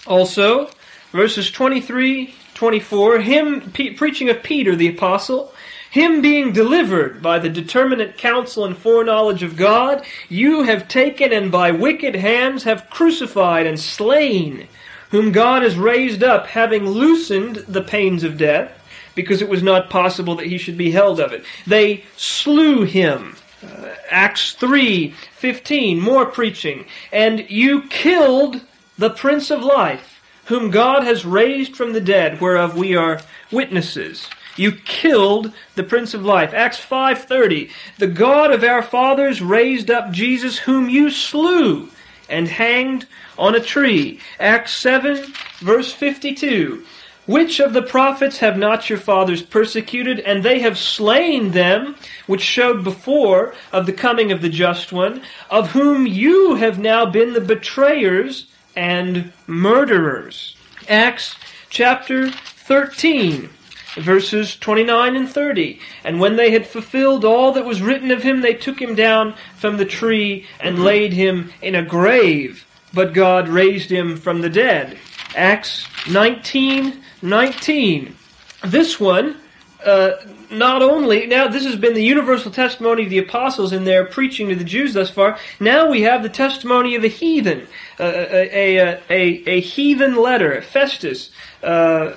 also, 0.07 0.71
verses 1.12 1.50
23, 1.50 2.35
24, 2.54 3.21
him 3.21 3.73
preaching 3.97 4.28
of 4.28 4.42
Peter 4.42 4.75
the 4.76 4.88
apostle, 4.88 5.52
him 5.90 6.21
being 6.21 6.52
delivered 6.52 7.21
by 7.21 7.38
the 7.38 7.49
determinate 7.49 8.16
counsel 8.16 8.64
and 8.64 8.76
foreknowledge 8.76 9.42
of 9.42 9.57
God, 9.57 10.04
you 10.28 10.62
have 10.62 10.87
taken 10.87 11.33
and 11.33 11.50
by 11.50 11.73
wicked 11.73 12.14
hands 12.14 12.62
have 12.62 12.88
crucified 12.90 13.66
and 13.66 13.78
slain, 13.78 14.69
whom 15.11 15.33
God 15.33 15.62
has 15.62 15.76
raised 15.76 16.23
up, 16.23 16.47
having 16.47 16.87
loosened 16.87 17.57
the 17.66 17.83
pains 17.83 18.23
of 18.23 18.38
death, 18.38 18.73
because 19.16 19.42
it 19.42 19.49
was 19.49 19.62
not 19.62 19.90
possible 19.90 20.37
that 20.37 20.47
he 20.47 20.59
should 20.59 20.78
be 20.78 20.92
held 20.92 21.19
of 21.19 21.33
it. 21.33 21.45
They 21.66 22.04
slew 22.16 22.85
him. 22.85 23.37
Uh, 23.62 23.88
Acts 24.09 24.52
3, 24.52 25.11
15, 25.11 26.00
more 26.00 26.26
preaching. 26.26 26.87
And 27.12 27.50
you 27.50 27.83
killed 27.88 28.61
the 29.00 29.09
Prince 29.09 29.50
of 29.50 29.62
Life, 29.62 30.21
whom 30.45 30.71
God 30.71 31.04
has 31.04 31.25
raised 31.25 31.75
from 31.75 31.95
the 31.95 32.02
dead, 32.02 32.38
whereof 32.38 32.76
we 32.76 32.95
are 32.95 33.23
witnesses. 33.50 34.28
You 34.57 34.73
killed 34.73 35.54
the 35.75 35.83
Prince 35.83 36.12
of 36.12 36.23
Life. 36.23 36.52
Acts 36.52 36.78
5:30. 36.78 37.71
The 37.97 38.07
God 38.07 38.52
of 38.52 38.62
our 38.62 38.83
fathers 38.83 39.40
raised 39.40 39.90
up 39.90 40.11
Jesus 40.11 40.59
whom 40.59 40.90
you 40.90 41.09
slew 41.09 41.88
and 42.28 42.47
hanged 42.47 43.07
on 43.38 43.54
a 43.54 43.61
tree. 43.61 44.21
Acts 44.38 44.73
7 44.73 45.33
verse 45.61 45.95
52. 45.95 46.85
Which 47.25 47.59
of 47.59 47.73
the 47.73 47.80
prophets 47.80 48.37
have 48.40 48.59
not 48.59 48.90
your 48.90 48.99
fathers 48.99 49.40
persecuted, 49.40 50.21
and 50.21 50.42
they 50.42 50.59
have 50.59 50.76
slain 50.76 51.52
them, 51.52 51.97
which 52.26 52.42
showed 52.42 52.85
before 52.85 53.54
of 53.73 53.87
the 53.87 53.95
coming 53.95 54.30
of 54.30 54.42
the 54.42 54.50
just 54.50 54.92
one, 54.92 55.23
of 55.49 55.71
whom 55.71 56.07
you 56.07 56.57
have 56.57 56.78
now 56.78 57.07
been 57.07 57.33
the 57.33 57.40
betrayers 57.40 58.45
and 58.81 59.31
murderers. 59.47 60.57
Acts 60.89 61.37
chapter 61.69 62.31
13, 62.31 63.51
verses 63.97 64.57
29 64.57 65.17
and 65.17 65.29
30. 65.29 65.79
And 66.03 66.19
when 66.19 66.37
they 66.37 66.51
had 66.51 66.67
fulfilled 66.67 67.23
all 67.23 67.53
that 67.53 67.67
was 67.67 67.83
written 67.83 68.11
of 68.11 68.23
him, 68.23 68.41
they 68.41 68.55
took 68.55 68.81
him 68.81 68.95
down 68.95 69.35
from 69.59 69.77
the 69.77 69.85
tree 69.85 70.47
and 70.61 70.83
laid 70.83 71.13
him 71.13 71.53
in 71.61 71.75
a 71.75 71.85
grave. 71.85 72.67
But 72.95 73.13
God 73.13 73.49
raised 73.49 73.93
him 73.93 74.17
from 74.17 74.41
the 74.41 74.49
dead. 74.49 74.97
Acts 75.37 75.87
19, 76.09 77.03
19. 77.21 78.17
This 78.65 78.99
one, 78.99 79.37
uh, 79.85 80.17
not 80.51 80.83
only, 80.83 81.27
now 81.27 81.49
this 81.49 81.65
has 81.65 81.77
been 81.77 81.95
the 81.95 82.03
universal 82.03 82.51
testimony 82.51 83.05
of 83.05 83.11
the 83.11 83.19
apostles 83.19 83.73
in 83.73 83.85
their 83.85 84.05
preaching 84.05 84.49
to 84.49 84.55
the 84.55 84.65
Jews 84.65 84.95
thus 84.95 85.11
far, 85.11 85.39
now 85.59 85.89
we 85.91 86.03
have 86.03 86.23
the 86.23 86.29
testimony 86.29 86.95
of 86.95 87.05
a 87.05 87.09
heathen, 87.09 87.67
uh, 87.99 88.05
a, 88.05 88.77
a, 88.77 89.01
a, 89.09 89.43
a, 89.47 89.61
heathen 89.61 90.17
letter, 90.17 90.61
Festus. 90.63 91.31
Uh, 91.63 92.15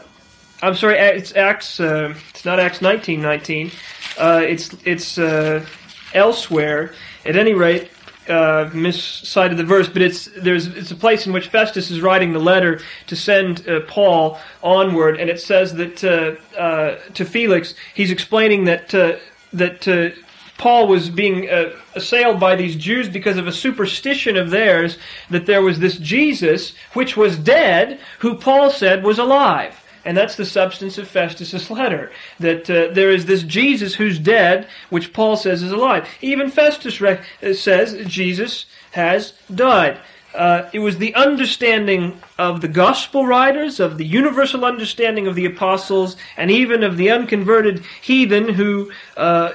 I'm 0.61 0.75
sorry, 0.75 0.97
it's 0.97 1.35
Acts, 1.35 1.79
uh, 1.79 2.15
it's 2.29 2.45
not 2.45 2.59
Acts 2.59 2.81
19, 2.81 3.21
19. 3.21 3.71
Uh, 4.17 4.41
it's, 4.43 4.75
it's 4.85 5.17
uh, 5.17 5.65
elsewhere. 6.13 6.93
At 7.25 7.37
any 7.37 7.53
rate, 7.53 7.89
uh, 8.29 8.69
miscited 8.73 9.57
the 9.57 9.63
verse, 9.63 9.87
but 9.87 10.01
it's 10.01 10.29
there's 10.37 10.67
it's 10.67 10.91
a 10.91 10.95
place 10.95 11.27
in 11.27 11.33
which 11.33 11.49
Festus 11.49 11.91
is 11.91 12.01
writing 12.01 12.33
the 12.33 12.39
letter 12.39 12.79
to 13.07 13.15
send 13.15 13.67
uh, 13.67 13.81
Paul 13.81 14.39
onward, 14.61 15.19
and 15.19 15.29
it 15.29 15.39
says 15.39 15.73
that 15.73 16.03
uh, 16.03 16.59
uh 16.59 16.99
to 17.13 17.25
Felix 17.25 17.73
he's 17.93 18.11
explaining 18.11 18.65
that 18.65 18.93
uh, 18.93 19.17
that 19.51 19.87
uh, 19.87 20.09
Paul 20.57 20.87
was 20.87 21.09
being 21.09 21.49
assailed 21.95 22.39
by 22.39 22.55
these 22.55 22.75
Jews 22.75 23.09
because 23.09 23.37
of 23.37 23.47
a 23.47 23.51
superstition 23.51 24.37
of 24.37 24.51
theirs 24.51 24.97
that 25.29 25.45
there 25.45 25.61
was 25.61 25.79
this 25.79 25.97
Jesus 25.97 26.73
which 26.93 27.17
was 27.17 27.37
dead, 27.37 27.99
who 28.19 28.35
Paul 28.35 28.69
said 28.69 29.03
was 29.03 29.19
alive. 29.19 29.82
And 30.05 30.17
that's 30.17 30.35
the 30.35 30.45
substance 30.45 30.97
of 30.97 31.07
Festus's 31.07 31.69
letter. 31.69 32.11
That 32.39 32.69
uh, 32.69 32.93
there 32.93 33.11
is 33.11 33.25
this 33.25 33.43
Jesus 33.43 33.95
who's 33.95 34.19
dead, 34.19 34.67
which 34.89 35.13
Paul 35.13 35.37
says 35.37 35.63
is 35.63 35.71
alive. 35.71 36.07
Even 36.21 36.49
Festus 36.49 36.99
rec- 36.99 37.23
uh, 37.41 37.53
says 37.53 38.05
Jesus 38.07 38.65
has 38.91 39.33
died. 39.53 39.99
Uh, 40.33 40.67
it 40.73 40.79
was 40.79 40.97
the 40.97 41.13
understanding 41.13 42.19
of 42.39 42.61
the 42.61 42.67
gospel 42.67 43.25
writers, 43.25 43.79
of 43.79 43.97
the 43.97 44.05
universal 44.05 44.65
understanding 44.65 45.27
of 45.27 45.35
the 45.35 45.45
apostles, 45.45 46.17
and 46.37 46.49
even 46.49 46.83
of 46.83 46.97
the 46.97 47.11
unconverted 47.11 47.83
heathen 48.01 48.49
who 48.49 48.91
uh, 49.15 49.51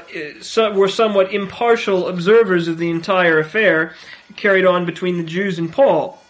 were 0.75 0.89
somewhat 0.89 1.35
impartial 1.35 2.07
observers 2.07 2.69
of 2.69 2.79
the 2.79 2.91
entire 2.91 3.41
affair 3.41 3.95
carried 4.37 4.65
on 4.65 4.87
between 4.87 5.17
the 5.17 5.25
Jews 5.25 5.59
and 5.59 5.73
Paul. 5.73 6.23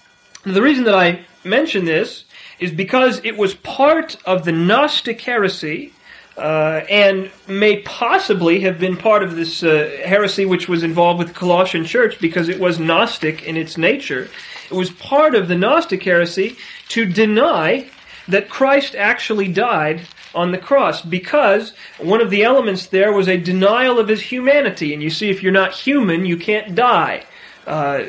the 0.44 0.62
reason 0.62 0.84
that 0.84 0.94
I 0.94 1.26
mention 1.44 1.84
this 1.84 2.24
is 2.58 2.70
because 2.72 3.20
it 3.24 3.36
was 3.36 3.54
part 3.54 4.16
of 4.24 4.44
the 4.44 4.52
Gnostic 4.52 5.20
heresy 5.20 5.92
uh, 6.36 6.84
and 6.88 7.30
may 7.48 7.80
possibly 7.82 8.60
have 8.60 8.78
been 8.78 8.96
part 8.96 9.22
of 9.22 9.34
this 9.34 9.62
uh, 9.62 9.90
heresy 10.04 10.44
which 10.44 10.68
was 10.68 10.82
involved 10.82 11.18
with 11.18 11.28
the 11.28 11.34
Colossian 11.34 11.84
church 11.84 12.18
because 12.20 12.48
it 12.48 12.60
was 12.60 12.78
Gnostic 12.78 13.42
in 13.42 13.56
its 13.56 13.76
nature. 13.76 14.28
It 14.70 14.74
was 14.74 14.90
part 14.90 15.34
of 15.34 15.48
the 15.48 15.56
Gnostic 15.56 16.02
heresy 16.02 16.56
to 16.88 17.04
deny 17.04 17.90
that 18.28 18.48
Christ 18.48 18.94
actually 18.94 19.48
died 19.48 20.02
on 20.34 20.52
the 20.52 20.58
cross 20.58 21.02
because 21.02 21.72
one 21.98 22.20
of 22.20 22.30
the 22.30 22.44
elements 22.44 22.86
there 22.86 23.12
was 23.12 23.28
a 23.28 23.36
denial 23.36 23.98
of 23.98 24.08
his 24.08 24.20
humanity. 24.20 24.92
And 24.92 25.02
you 25.02 25.10
see, 25.10 25.30
if 25.30 25.42
you're 25.42 25.50
not 25.50 25.72
human, 25.72 26.24
you 26.24 26.36
can't 26.36 26.74
die. 26.74 27.24
Uh, 27.66 28.04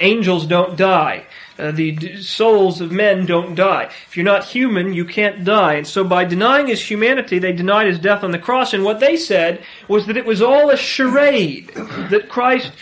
angels 0.00 0.46
don't 0.46 0.76
die. 0.76 1.24
Uh, 1.60 1.70
the 1.72 2.22
souls 2.22 2.80
of 2.80 2.90
men 2.90 3.26
don't 3.26 3.54
die. 3.54 3.84
If 4.08 4.16
you're 4.16 4.24
not 4.24 4.46
human, 4.46 4.94
you 4.94 5.04
can't 5.04 5.44
die. 5.44 5.74
And 5.74 5.86
so 5.86 6.02
by 6.02 6.24
denying 6.24 6.68
his 6.68 6.90
humanity, 6.90 7.38
they 7.38 7.52
denied 7.52 7.86
his 7.86 7.98
death 7.98 8.24
on 8.24 8.30
the 8.30 8.38
cross. 8.38 8.72
And 8.72 8.82
what 8.82 8.98
they 8.98 9.18
said 9.18 9.62
was 9.86 10.06
that 10.06 10.16
it 10.16 10.24
was 10.24 10.40
all 10.40 10.70
a 10.70 10.76
charade, 10.76 11.68
that 12.08 12.30
Christ 12.30 12.72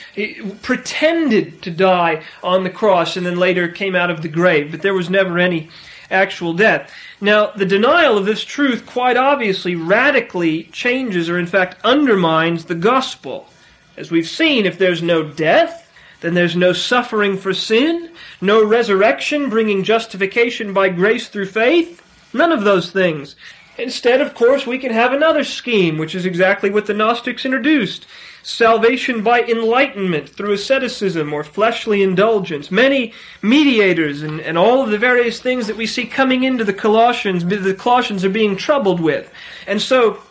pretended 0.63 1.61
to 1.63 1.73
die 1.73 2.23
on 2.45 2.63
the 2.63 2.71
cross 2.71 3.17
and 3.17 3.27
then 3.27 3.37
later 3.37 3.67
came 3.67 3.97
out 3.97 4.11
of 4.11 4.23
the 4.23 4.29
grave. 4.29 4.71
But 4.71 4.83
there 4.83 4.95
was 4.95 5.11
never 5.11 5.39
any 5.39 5.71
actual 6.09 6.55
death. 6.55 6.95
Now, 7.21 7.51
the 7.51 7.67
denial 7.67 8.17
of 8.17 8.27
this 8.27 8.45
truth 8.45 8.87
quite 8.87 9.17
obviously 9.17 9.75
radically 9.75 10.65
changes 10.65 11.29
or 11.29 11.37
in 11.37 11.47
fact 11.47 11.85
undermines 11.85 12.67
the 12.67 12.77
gospel. 12.77 13.49
As 13.97 14.13
we've 14.13 14.29
seen, 14.29 14.67
if 14.67 14.79
there's 14.79 15.03
no 15.03 15.25
death, 15.25 15.88
then 16.21 16.35
there's 16.35 16.57
no 16.57 16.73
suffering 16.73 17.37
for 17.37 17.55
sin, 17.55 18.11
no 18.41 18.65
resurrection 18.65 19.49
bringing 19.49 19.85
justification 19.85 20.73
by 20.73 20.89
grace 20.89 21.29
through 21.29 21.47
faith, 21.47 22.03
none 22.33 22.53
of 22.53 22.65
those 22.65 22.91
things. 22.91 23.37
Instead, 23.79 24.21
of 24.21 24.35
course, 24.35 24.67
we 24.67 24.79
can 24.79 24.91
have 24.91 25.13
another 25.13 25.45
scheme, 25.45 25.99
which 25.99 26.15
is 26.17 26.27
exactly 26.27 26.69
what 26.69 26.87
the 26.87 26.95
Gnostics 26.95 27.45
introduced. 27.45 28.07
Salvation 28.43 29.23
by 29.23 29.43
enlightenment 29.43 30.29
through 30.29 30.53
asceticism 30.53 31.33
or 31.33 31.45
fleshly 31.45 32.03
indulgence. 32.03 32.73
Many 32.73 33.13
mediators 33.41 34.23
and, 34.23 34.41
and 34.41 34.59
all 34.59 34.83
of 34.83 34.91
the 34.91 34.99
various 34.99 35.41
things 35.41 35.69
that 35.69 35.77
we 35.77 35.87
see 35.87 36.07
coming 36.07 36.43
into 36.43 36.65
the 36.65 36.73
Colossians, 36.73 37.45
the 37.45 37.75
Colossians 37.75 38.25
are 38.25 38.31
being 38.31 38.57
troubled 38.57 39.01
with. 39.01 39.31
And 39.69 39.81
so, 39.81 40.23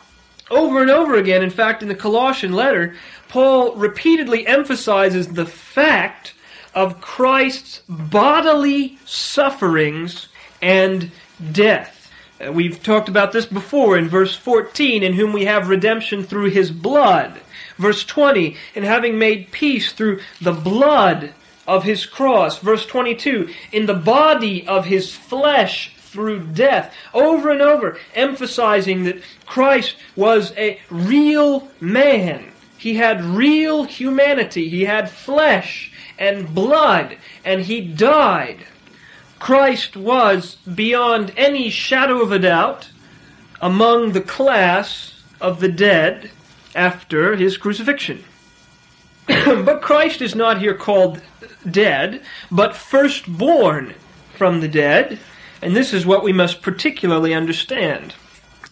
over 0.49 0.81
and 0.81 0.89
over 0.89 1.15
again, 1.15 1.43
in 1.43 1.49
fact, 1.49 1.81
in 1.81 1.89
the 1.89 1.95
Colossian 1.95 2.53
letter, 2.53 2.95
Paul 3.29 3.75
repeatedly 3.75 4.47
emphasizes 4.47 5.27
the 5.27 5.45
fact 5.45 6.33
of 6.73 7.01
Christ's 7.01 7.81
bodily 7.89 8.97
sufferings 9.05 10.27
and 10.61 11.11
death. 11.51 12.11
Uh, 12.39 12.51
we've 12.51 12.81
talked 12.83 13.09
about 13.09 13.31
this 13.31 13.45
before 13.45 13.97
in 13.97 14.07
verse 14.07 14.35
14, 14.35 15.03
in 15.03 15.13
whom 15.13 15.33
we 15.33 15.45
have 15.45 15.69
redemption 15.69 16.23
through 16.23 16.49
his 16.49 16.71
blood. 16.71 17.39
Verse 17.77 18.05
20, 18.05 18.55
in 18.75 18.83
having 18.83 19.17
made 19.17 19.51
peace 19.51 19.91
through 19.91 20.19
the 20.41 20.53
blood 20.53 21.33
of 21.67 21.83
his 21.83 22.05
cross. 22.05 22.59
Verse 22.59 22.85
22, 22.85 23.53
in 23.71 23.85
the 23.87 23.93
body 23.93 24.67
of 24.67 24.85
his 24.85 25.13
flesh 25.13 25.93
through 25.97 26.39
death. 26.47 26.93
Over 27.13 27.51
and 27.51 27.61
over, 27.61 27.97
emphasizing 28.15 29.03
that 29.03 29.21
Christ 29.45 29.95
was 30.15 30.53
a 30.57 30.79
real 30.89 31.67
man. 31.79 32.51
He 32.77 32.95
had 32.95 33.23
real 33.23 33.83
humanity. 33.83 34.69
He 34.69 34.85
had 34.85 35.09
flesh 35.09 35.91
and 36.17 36.53
blood, 36.53 37.17
and 37.43 37.61
he 37.61 37.81
died. 37.81 38.65
Christ 39.39 39.95
was, 39.95 40.55
beyond 40.55 41.33
any 41.37 41.69
shadow 41.69 42.21
of 42.21 42.31
a 42.31 42.39
doubt, 42.39 42.89
among 43.61 44.11
the 44.11 44.21
class 44.21 45.23
of 45.39 45.59
the 45.59 45.69
dead 45.69 46.31
after 46.75 47.35
his 47.35 47.57
crucifixion. 47.57 48.23
but 49.27 49.81
Christ 49.81 50.21
is 50.21 50.35
not 50.35 50.59
here 50.59 50.75
called 50.75 51.21
dead, 51.69 52.21
but 52.51 52.75
firstborn 52.75 53.93
from 54.35 54.61
the 54.61 54.67
dead, 54.67 55.19
and 55.61 55.75
this 55.75 55.93
is 55.93 56.05
what 56.05 56.23
we 56.23 56.33
must 56.33 56.61
particularly 56.61 57.33
understand. 57.33 58.13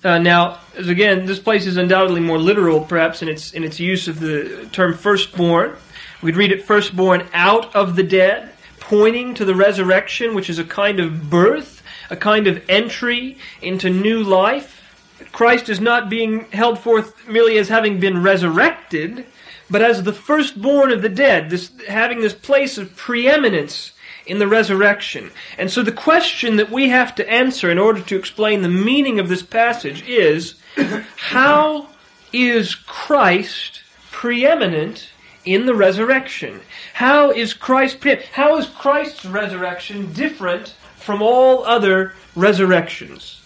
Uh, 0.05 0.19
now, 0.19 0.59
again, 0.77 1.25
this 1.25 1.39
place 1.39 1.65
is 1.65 1.77
undoubtedly 1.77 2.21
more 2.21 2.37
literal, 2.37 2.79
perhaps 2.79 3.23
in 3.23 3.27
its 3.27 3.53
in 3.53 3.63
its 3.63 3.79
use 3.79 4.07
of 4.07 4.19
the 4.19 4.69
term 4.71 4.93
firstborn. 4.93 5.75
We'd 6.21 6.35
read 6.35 6.51
it 6.51 6.63
firstborn 6.63 7.27
out 7.33 7.75
of 7.75 7.95
the 7.95 8.03
dead, 8.03 8.51
pointing 8.79 9.33
to 9.33 9.45
the 9.45 9.55
resurrection, 9.55 10.35
which 10.35 10.47
is 10.47 10.59
a 10.59 10.63
kind 10.63 10.99
of 10.99 11.31
birth, 11.31 11.81
a 12.11 12.15
kind 12.15 12.45
of 12.45 12.63
entry 12.69 13.39
into 13.63 13.89
new 13.89 14.21
life. 14.21 14.83
Christ 15.31 15.69
is 15.69 15.81
not 15.81 16.07
being 16.07 16.45
held 16.51 16.77
forth 16.77 17.27
merely 17.27 17.57
as 17.57 17.69
having 17.69 17.99
been 17.99 18.21
resurrected, 18.21 19.25
but 19.71 19.81
as 19.81 20.03
the 20.03 20.13
firstborn 20.13 20.91
of 20.91 21.01
the 21.01 21.09
dead, 21.09 21.49
this 21.49 21.71
having 21.87 22.21
this 22.21 22.35
place 22.35 22.77
of 22.77 22.95
preeminence 22.95 23.91
in 24.25 24.39
the 24.39 24.47
resurrection. 24.47 25.31
And 25.57 25.69
so 25.69 25.83
the 25.83 25.91
question 25.91 26.55
that 26.57 26.71
we 26.71 26.89
have 26.89 27.15
to 27.15 27.29
answer 27.29 27.69
in 27.69 27.77
order 27.77 28.01
to 28.01 28.15
explain 28.15 28.61
the 28.61 28.69
meaning 28.69 29.19
of 29.19 29.29
this 29.29 29.43
passage 29.43 30.07
is 30.07 30.55
how 31.15 31.89
is 32.33 32.75
Christ 32.75 33.81
preeminent 34.11 35.09
in 35.45 35.65
the 35.65 35.75
resurrection? 35.75 36.61
How 36.93 37.31
is 37.31 37.53
Christ 37.53 37.99
pre- 37.99 38.23
how 38.33 38.57
is 38.57 38.67
Christ's 38.67 39.25
resurrection 39.25 40.11
different 40.13 40.75
from 40.95 41.21
all 41.21 41.63
other 41.65 42.13
resurrections? 42.35 43.41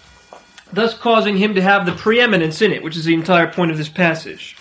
Thus 0.71 0.93
causing 0.93 1.37
him 1.37 1.55
to 1.55 1.61
have 1.61 1.85
the 1.85 1.91
preeminence 1.93 2.61
in 2.61 2.71
it, 2.71 2.83
which 2.83 2.95
is 2.95 3.05
the 3.05 3.13
entire 3.13 3.51
point 3.51 3.71
of 3.71 3.77
this 3.77 3.89
passage. 3.89 4.55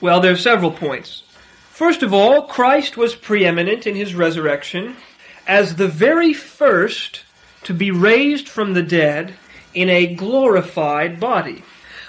Well, 0.00 0.20
there 0.20 0.32
are 0.32 0.36
several 0.36 0.70
points. 0.70 1.22
First 1.70 2.02
of 2.02 2.12
all, 2.12 2.42
Christ 2.42 2.96
was 2.96 3.14
preeminent 3.14 3.86
in 3.86 3.96
his 3.96 4.14
resurrection 4.14 4.96
as 5.46 5.76
the 5.76 5.88
very 5.88 6.32
first 6.32 7.22
to 7.64 7.74
be 7.74 7.90
raised 7.90 8.48
from 8.48 8.74
the 8.74 8.82
dead 8.82 9.34
in 9.74 9.88
a 9.88 10.14
glorified 10.14 11.18
body. 11.18 11.62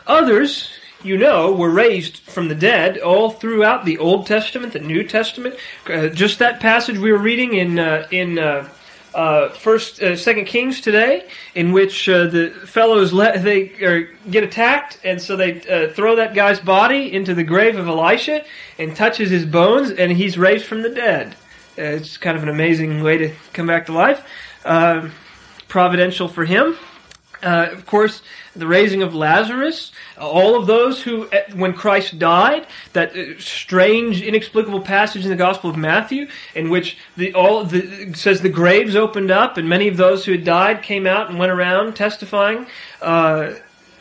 Others, 0.08 0.70
you 1.04 1.18
know, 1.18 1.52
were 1.52 1.70
raised 1.70 2.18
from 2.18 2.48
the 2.48 2.56
dead 2.56 2.98
all 2.98 3.30
throughout 3.30 3.86
the 3.86 3.98
Old 3.98 4.28
Testament, 4.28 4.74
the 4.74 4.80
New 4.80 5.04
Testament. 5.04 5.56
Uh, 5.88 6.08
just 6.10 6.40
that 6.40 6.60
passage 6.60 6.98
we 6.98 7.12
were 7.12 7.18
reading 7.18 7.54
in 7.54 7.80
uh, 7.80 8.08
in 8.12 8.40
uh, 8.40 8.68
uh 9.14 9.50
First, 9.50 10.02
uh, 10.02 10.16
Second 10.16 10.46
Kings 10.46 10.82
today, 10.82 11.28
in 11.54 11.72
which 11.72 12.10
uh, 12.10 12.28
the 12.28 12.50
fellows 12.66 13.12
they 13.12 14.08
get 14.30 14.44
attacked, 14.44 15.00
and 15.04 15.22
so 15.22 15.36
they 15.36 15.60
throw 15.94 16.16
that 16.16 16.34
guy's 16.34 16.60
body 16.60 17.14
into 17.14 17.34
the 17.34 17.44
grave 17.44 17.78
of 17.78 17.88
Elisha 17.88 18.44
and 18.78 18.96
touches 18.96 19.30
his 19.30 19.46
bones, 19.46 19.92
and 19.92 20.12
he's 20.12 20.38
raised 20.38 20.66
from 20.66 20.82
the 20.82 20.90
dead. 20.90 21.36
Uh, 21.78 21.84
it's 21.84 22.18
kind 22.18 22.38
of 22.38 22.44
an 22.44 22.50
amazing 22.50 23.04
way 23.04 23.18
to 23.18 23.32
come 23.54 23.68
back 23.68 23.86
to 23.88 23.94
life. 23.94 24.26
Uh, 24.64 25.10
providential 25.68 26.28
for 26.28 26.46
him. 26.46 26.78
Uh, 27.44 27.70
of 27.72 27.86
course, 27.86 28.22
the 28.56 28.66
raising 28.66 29.04
of 29.04 29.14
Lazarus, 29.14 29.92
all 30.18 30.56
of 30.56 30.68
those 30.68 31.04
who, 31.04 31.30
when 31.54 31.74
Christ 31.74 32.18
died, 32.18 32.66
that 32.94 33.16
uh, 33.16 33.40
strange, 33.40 34.22
inexplicable 34.22 34.82
passage 34.82 35.24
in 35.24 35.30
the 35.30 35.36
Gospel 35.36 35.70
of 35.70 35.78
Matthew, 35.78 36.28
in 36.56 36.70
which 36.70 36.98
the 37.18 37.34
all 37.34 37.64
the, 37.64 38.14
says 38.16 38.42
the 38.42 38.50
graves 38.50 38.96
opened 38.96 39.32
up, 39.32 39.58
and 39.58 39.70
many 39.70 39.88
of 39.88 39.98
those 39.98 40.26
who 40.26 40.32
had 40.32 40.44
died 40.44 40.82
came 40.82 41.06
out 41.06 41.30
and 41.30 41.38
went 41.38 41.52
around 41.52 41.96
testifying. 41.96 42.66
Uh, 43.02 43.56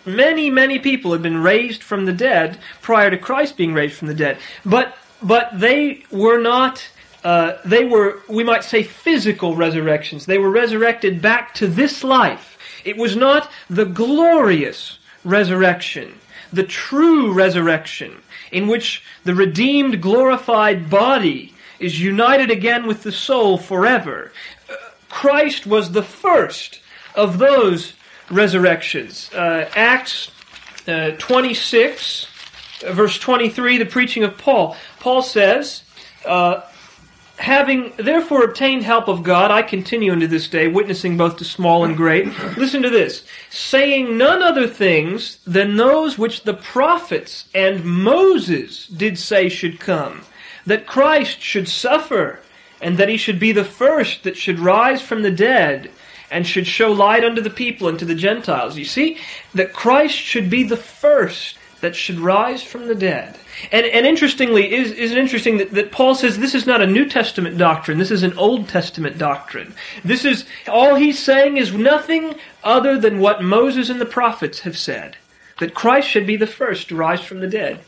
many, 0.07 0.49
many 0.49 0.79
people 0.79 1.13
had 1.13 1.23
been 1.23 1.43
raised 1.43 1.83
from 1.83 2.07
the 2.07 2.13
dead 2.13 2.59
prior 2.83 3.11
to 3.11 3.19
Christ 3.19 3.57
being 3.57 3.75
raised 3.75 3.97
from 3.97 4.09
the 4.09 4.15
dead, 4.15 4.39
but 4.65 4.97
but 5.23 5.51
they 5.59 6.05
were 6.11 6.39
not 6.39 6.87
uh, 7.25 7.57
they 7.65 7.87
were, 7.87 8.21
we 8.29 8.45
might 8.45 8.63
say, 8.63 8.83
physical 8.83 9.57
resurrections. 9.57 10.27
They 10.27 10.39
were 10.39 10.51
resurrected 10.51 11.23
back 11.23 11.55
to 11.55 11.67
this 11.67 12.05
life. 12.05 12.59
It 12.85 12.99
was 12.99 13.17
not 13.17 13.51
the 13.71 13.87
glorious 13.87 14.99
resurrection, 15.25 16.21
the 16.53 16.65
true 16.65 17.33
resurrection, 17.33 18.21
in 18.53 18.69
which 18.69 19.03
the 19.25 19.35
redeemed, 19.35 20.03
glorified 20.03 20.91
body 20.91 21.55
is 21.81 21.99
united 21.99 22.51
again 22.51 22.87
with 22.87 23.03
the 23.03 23.13
soul 23.13 23.57
forever. 23.57 24.31
Uh, 24.69 24.75
Christ 25.09 25.67
was 25.67 25.93
the 25.93 26.03
first 26.03 26.81
of 27.15 27.39
those 27.39 27.95
resurrections. 28.31 29.33
Uh, 29.33 29.69
Acts 29.75 30.31
uh, 30.87 31.13
26, 31.13 32.27
verse 32.91 33.19
23, 33.19 33.79
the 33.79 33.87
preaching 33.87 34.25
of 34.25 34.37
Paul. 34.37 34.77
Paul 35.01 35.23
says, 35.23 35.85
uh, 36.27 36.61
Having 37.39 37.95
therefore 37.97 38.45
obtained 38.45 38.85
help 38.85 39.09
of 39.09 39.25
God, 39.25 39.51
I 39.51 39.63
continue 39.63 40.13
unto 40.13 40.27
this 40.27 40.49
day, 40.49 40.69
witnessing 40.69 41.17
both 41.17 41.37
to 41.39 41.45
small 41.45 41.85
and 41.85 41.97
great. 41.97 42.27
Listen 42.57 42.81
to 42.83 42.91
this. 42.91 43.25
Saying 43.51 44.17
none 44.17 44.41
other 44.41 44.69
things 44.69 45.39
than 45.45 45.77
those 45.77 46.17
which 46.17 46.45
the 46.45 46.55
prophets 46.55 47.47
and 47.55 47.85
Moses 47.85 48.87
did 48.87 49.19
say 49.19 49.49
should 49.49 49.81
come. 49.81 50.23
That 50.65 50.87
Christ 50.87 51.41
should 51.41 51.69
suffer, 51.69 52.41
and 52.81 52.99
that 52.99 53.09
he 53.09 53.17
should 53.17 53.41
be 53.41 53.53
the 53.53 53.65
first 53.65 54.23
that 54.23 54.37
should 54.37 54.61
rise 54.61 55.03
from 55.03 55.23
the 55.23 55.31
dead, 55.31 55.91
and 56.31 56.47
should 56.47 56.67
show 56.67 56.93
light 56.93 57.25
unto 57.25 57.41
the 57.41 57.51
people 57.51 57.89
and 57.89 57.99
to 57.99 58.05
the 58.05 58.15
Gentiles. 58.15 58.79
You 58.79 58.85
see, 58.85 59.19
that 59.55 59.73
Christ 59.73 60.17
should 60.17 60.49
be 60.49 60.63
the 60.63 60.77
first 60.77 61.59
that 61.81 61.97
should 61.97 62.19
rise 62.19 62.63
from 62.63 62.87
the 62.87 62.95
dead. 62.95 63.37
And, 63.71 63.87
and 63.87 64.07
interestingly, 64.07 64.75
is, 64.75 64.93
is 64.93 65.13
it 65.13 65.19
interesting 65.19 65.59
that, 65.59 65.73
that 65.73 65.93
Paul 65.93 66.15
says 66.15 66.39
this 66.39 66.55
is 66.55 66.67
not 66.67 66.83
a 66.83 66.87
New 66.87 67.09
Testament 67.09 67.57
doctrine, 67.59 67.99
this 67.99 68.11
is 68.11 68.23
an 68.23 68.37
Old 68.39 68.69
Testament 68.69 69.19
doctrine. 69.19 69.75
This 70.05 70.25
is, 70.25 70.45
all 70.69 70.95
he's 70.95 71.19
saying 71.19 71.57
is 71.57 71.73
nothing 71.73 72.35
other 72.63 72.99
than 72.99 73.21
what 73.21 73.43
Moses 73.43 73.89
and 73.91 74.01
the 74.01 74.07
prophets 74.07 74.61
have 74.61 74.77
said. 74.77 75.17
That 75.61 75.75
Christ 75.75 76.09
should 76.09 76.27
be 76.27 76.37
the 76.37 76.47
first 76.47 76.89
to 76.89 76.97
rise 76.97 77.21
from 77.21 77.41
the 77.41 77.47
dead. 77.47 77.81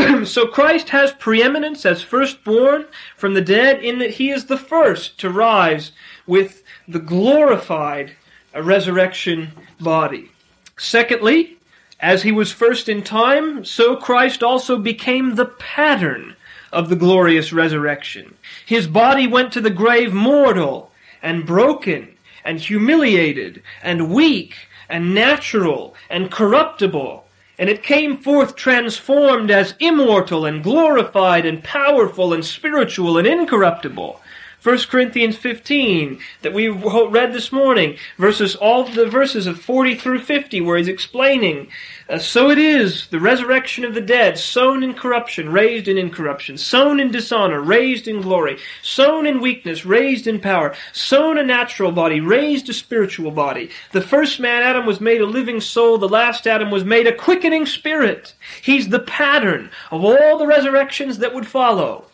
so 0.24 0.46
Christ 0.46 0.90
has 0.90 1.12
preeminence 1.12 1.84
as 1.84 2.02
firstborn 2.02 2.86
from 3.16 3.34
the 3.34 3.40
dead 3.40 3.82
in 3.82 3.98
that 3.98 4.12
he 4.12 4.30
is 4.30 4.46
the 4.46 4.58
first 4.58 5.18
to 5.20 5.30
rise 5.30 5.92
with 6.26 6.62
the 6.86 6.98
glorified 6.98 8.12
uh, 8.54 8.62
resurrection 8.62 9.52
body. 9.80 10.30
Secondly, 10.78 11.58
as 12.02 12.22
he 12.22 12.32
was 12.32 12.52
first 12.52 12.88
in 12.88 13.02
time, 13.02 13.64
so 13.64 13.96
Christ 13.96 14.42
also 14.42 14.78
became 14.78 15.34
the 15.34 15.46
pattern 15.46 16.36
of 16.72 16.88
the 16.88 16.96
glorious 16.96 17.52
resurrection. 17.52 18.34
His 18.64 18.86
body 18.86 19.26
went 19.26 19.52
to 19.52 19.60
the 19.60 19.70
grave 19.70 20.12
mortal 20.12 20.92
and 21.22 21.46
broken 21.46 22.16
and 22.44 22.60
humiliated 22.60 23.62
and 23.82 24.12
weak 24.12 24.54
and 24.88 25.14
natural 25.14 25.94
and 26.08 26.30
corruptible. 26.30 27.24
And 27.58 27.68
it 27.68 27.82
came 27.82 28.16
forth 28.16 28.56
transformed 28.56 29.50
as 29.50 29.74
immortal 29.78 30.46
and 30.46 30.62
glorified 30.62 31.44
and 31.44 31.62
powerful 31.62 32.32
and 32.32 32.44
spiritual 32.44 33.18
and 33.18 33.26
incorruptible. 33.26 34.19
1 34.62 34.78
Corinthians 34.90 35.38
15 35.38 36.20
that 36.42 36.52
we 36.52 36.68
read 36.68 37.32
this 37.32 37.50
morning, 37.50 37.96
verses 38.18 38.54
all 38.56 38.84
the 38.84 39.06
verses 39.06 39.46
of 39.46 39.58
40 39.58 39.94
through 39.94 40.18
50 40.18 40.60
where 40.60 40.76
he's 40.76 40.86
explaining, 40.86 41.68
uh, 42.10 42.18
so 42.18 42.50
it 42.50 42.58
is 42.58 43.06
the 43.06 43.20
resurrection 43.20 43.86
of 43.86 43.94
the 43.94 44.02
dead, 44.02 44.36
sown 44.36 44.82
in 44.82 44.92
corruption, 44.92 45.50
raised 45.50 45.88
in 45.88 45.96
incorruption, 45.96 46.58
sown 46.58 47.00
in 47.00 47.10
dishonor, 47.10 47.58
raised 47.58 48.06
in 48.06 48.20
glory, 48.20 48.58
sown 48.82 49.26
in 49.26 49.40
weakness, 49.40 49.86
raised 49.86 50.26
in 50.26 50.38
power, 50.38 50.74
sown 50.92 51.38
a 51.38 51.42
natural 51.42 51.90
body, 51.90 52.20
raised 52.20 52.68
a 52.68 52.74
spiritual 52.74 53.30
body. 53.30 53.70
The 53.92 54.02
first 54.02 54.40
man 54.40 54.62
Adam 54.62 54.84
was 54.84 55.00
made 55.00 55.22
a 55.22 55.26
living 55.26 55.62
soul, 55.62 55.96
the 55.96 56.06
last 56.06 56.46
Adam 56.46 56.70
was 56.70 56.84
made 56.84 57.06
a 57.06 57.16
quickening 57.16 57.64
spirit. 57.64 58.34
He's 58.60 58.90
the 58.90 58.98
pattern 58.98 59.70
of 59.90 60.04
all 60.04 60.36
the 60.36 60.46
resurrections 60.46 61.16
that 61.18 61.34
would 61.34 61.46
follow. 61.46 62.04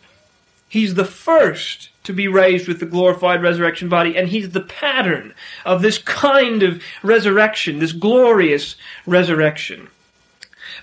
He's 0.69 0.95
the 0.95 1.05
first 1.05 1.89
to 2.07 2.13
be 2.13 2.27
raised 2.27 2.67
with 2.67 2.79
the 2.79 2.85
glorified 2.85 3.41
resurrection 3.41 3.89
body, 3.89 4.17
and 4.17 4.29
he's 4.29 4.51
the 4.51 4.61
pattern 4.61 5.33
of 5.65 5.81
this 5.81 5.97
kind 5.97 6.63
of 6.63 6.81
resurrection, 7.03 7.79
this 7.79 7.91
glorious 7.91 8.75
resurrection. 9.05 9.89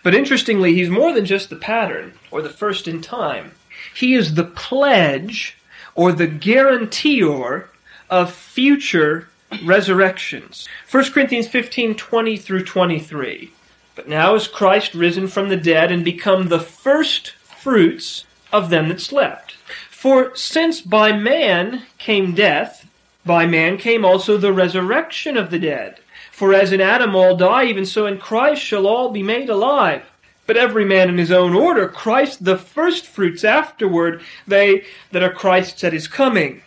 But 0.02 0.14
interestingly, 0.14 0.74
he's 0.74 0.90
more 0.90 1.12
than 1.14 1.24
just 1.24 1.48
the 1.48 1.56
pattern, 1.56 2.12
or 2.30 2.42
the 2.42 2.50
first 2.50 2.86
in 2.86 3.00
time. 3.00 3.52
He 3.94 4.14
is 4.14 4.34
the 4.34 4.44
pledge, 4.44 5.56
or 5.94 6.12
the 6.12 6.26
guarantor, 6.26 7.70
of 8.10 8.32
future 8.32 9.28
resurrections. 9.64 10.68
1 10.90 11.12
Corinthians 11.12 11.48
15, 11.48 11.94
20 11.94 12.36
through 12.36 12.64
23. 12.64 13.50
But 13.94 14.08
now 14.08 14.34
is 14.34 14.46
Christ 14.46 14.94
risen 14.94 15.26
from 15.26 15.48
the 15.48 15.56
dead 15.56 15.90
and 15.90 16.04
become 16.04 16.48
the 16.48 16.60
first 16.60 17.30
fruits 17.30 18.26
of 18.52 18.68
them 18.68 18.88
that 18.90 19.00
slept. 19.00 19.53
For 20.04 20.36
since 20.36 20.82
by 20.82 21.12
man 21.12 21.84
came 21.96 22.34
death, 22.34 22.86
by 23.24 23.46
man 23.46 23.78
came 23.78 24.04
also 24.04 24.36
the 24.36 24.52
resurrection 24.52 25.38
of 25.38 25.50
the 25.50 25.58
dead. 25.58 25.98
For 26.30 26.52
as 26.52 26.72
in 26.72 26.82
Adam 26.82 27.16
all 27.16 27.38
die, 27.38 27.64
even 27.64 27.86
so 27.86 28.04
in 28.04 28.18
Christ 28.18 28.60
shall 28.60 28.86
all 28.86 29.10
be 29.10 29.22
made 29.22 29.48
alive. 29.48 30.02
But 30.46 30.58
every 30.58 30.84
man 30.84 31.08
in 31.08 31.16
his 31.16 31.32
own 31.32 31.54
order, 31.54 31.88
Christ 31.88 32.44
the 32.44 32.58
first 32.58 33.06
fruits, 33.06 33.44
afterward 33.44 34.20
they 34.46 34.84
that 35.10 35.22
are 35.22 35.32
Christ's 35.32 35.82
at 35.84 35.94
his 35.94 36.06
coming. 36.06 36.60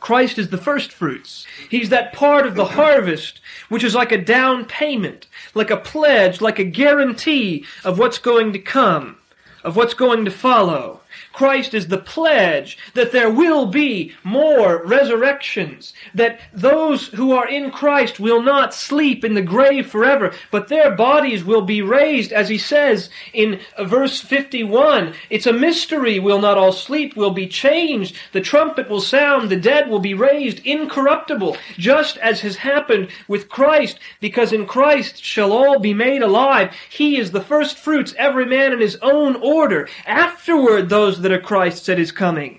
Christ 0.00 0.38
is 0.38 0.48
the 0.48 0.56
first 0.56 0.90
fruits. 0.90 1.46
He's 1.68 1.90
that 1.90 2.14
part 2.14 2.46
of 2.46 2.54
the 2.54 2.64
harvest 2.64 3.42
which 3.68 3.84
is 3.84 3.94
like 3.94 4.12
a 4.12 4.24
down 4.24 4.64
payment, 4.64 5.26
like 5.52 5.70
a 5.70 5.76
pledge, 5.76 6.40
like 6.40 6.58
a 6.58 6.64
guarantee 6.64 7.66
of 7.84 7.98
what's 7.98 8.18
going 8.18 8.54
to 8.54 8.58
come, 8.58 9.18
of 9.62 9.76
what's 9.76 9.92
going 9.92 10.24
to 10.24 10.30
follow. 10.30 11.02
Christ 11.38 11.72
is 11.72 11.86
the 11.86 11.98
pledge 11.98 12.76
that 12.94 13.12
there 13.12 13.30
will 13.30 13.66
be 13.66 14.12
more 14.24 14.84
resurrections, 14.84 15.94
that 16.12 16.40
those 16.52 17.06
who 17.06 17.30
are 17.30 17.46
in 17.48 17.70
Christ 17.70 18.18
will 18.18 18.42
not 18.42 18.74
sleep 18.74 19.24
in 19.24 19.34
the 19.34 19.40
grave 19.42 19.88
forever, 19.88 20.34
but 20.50 20.66
their 20.66 20.96
bodies 20.96 21.44
will 21.44 21.62
be 21.62 21.80
raised, 21.80 22.32
as 22.32 22.48
he 22.48 22.58
says 22.58 23.08
in 23.32 23.60
verse 23.80 24.20
51. 24.20 25.14
It's 25.30 25.46
a 25.46 25.52
mystery. 25.52 26.18
Will 26.18 26.40
not 26.40 26.58
all 26.58 26.72
sleep, 26.72 27.14
will 27.14 27.30
be 27.30 27.46
changed. 27.46 28.16
The 28.32 28.40
trumpet 28.40 28.90
will 28.90 29.00
sound, 29.00 29.48
the 29.48 29.54
dead 29.54 29.88
will 29.88 30.00
be 30.00 30.14
raised 30.14 30.66
incorruptible, 30.66 31.56
just 31.76 32.16
as 32.16 32.40
has 32.40 32.56
happened 32.56 33.10
with 33.28 33.48
Christ, 33.48 34.00
because 34.18 34.52
in 34.52 34.66
Christ 34.66 35.22
shall 35.22 35.52
all 35.52 35.78
be 35.78 35.94
made 35.94 36.22
alive. 36.22 36.74
He 36.90 37.16
is 37.16 37.30
the 37.30 37.40
first 37.40 37.78
fruits, 37.78 38.12
every 38.18 38.44
man 38.44 38.72
in 38.72 38.80
his 38.80 38.96
own 39.02 39.36
order. 39.36 39.88
Afterward, 40.04 40.88
those 40.88 41.20
that 41.20 41.27
that 41.28 41.34
are 41.34 41.42
Christ's 41.42 41.90
at 41.90 41.98
his 41.98 42.10
coming. 42.10 42.58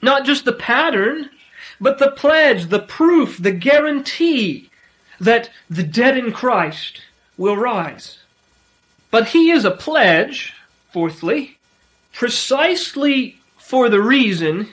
Not 0.00 0.24
just 0.24 0.46
the 0.46 0.54
pattern, 0.54 1.28
but 1.78 1.98
the 1.98 2.12
pledge, 2.12 2.68
the 2.70 2.80
proof, 2.80 3.36
the 3.36 3.52
guarantee 3.52 4.70
that 5.20 5.50
the 5.68 5.82
dead 5.82 6.16
in 6.16 6.32
Christ 6.32 7.02
will 7.36 7.58
rise. 7.58 8.20
But 9.10 9.28
he 9.28 9.50
is 9.50 9.66
a 9.66 9.70
pledge, 9.70 10.54
fourthly, 10.90 11.58
precisely 12.14 13.38
for 13.58 13.90
the 13.90 14.00
reason 14.00 14.70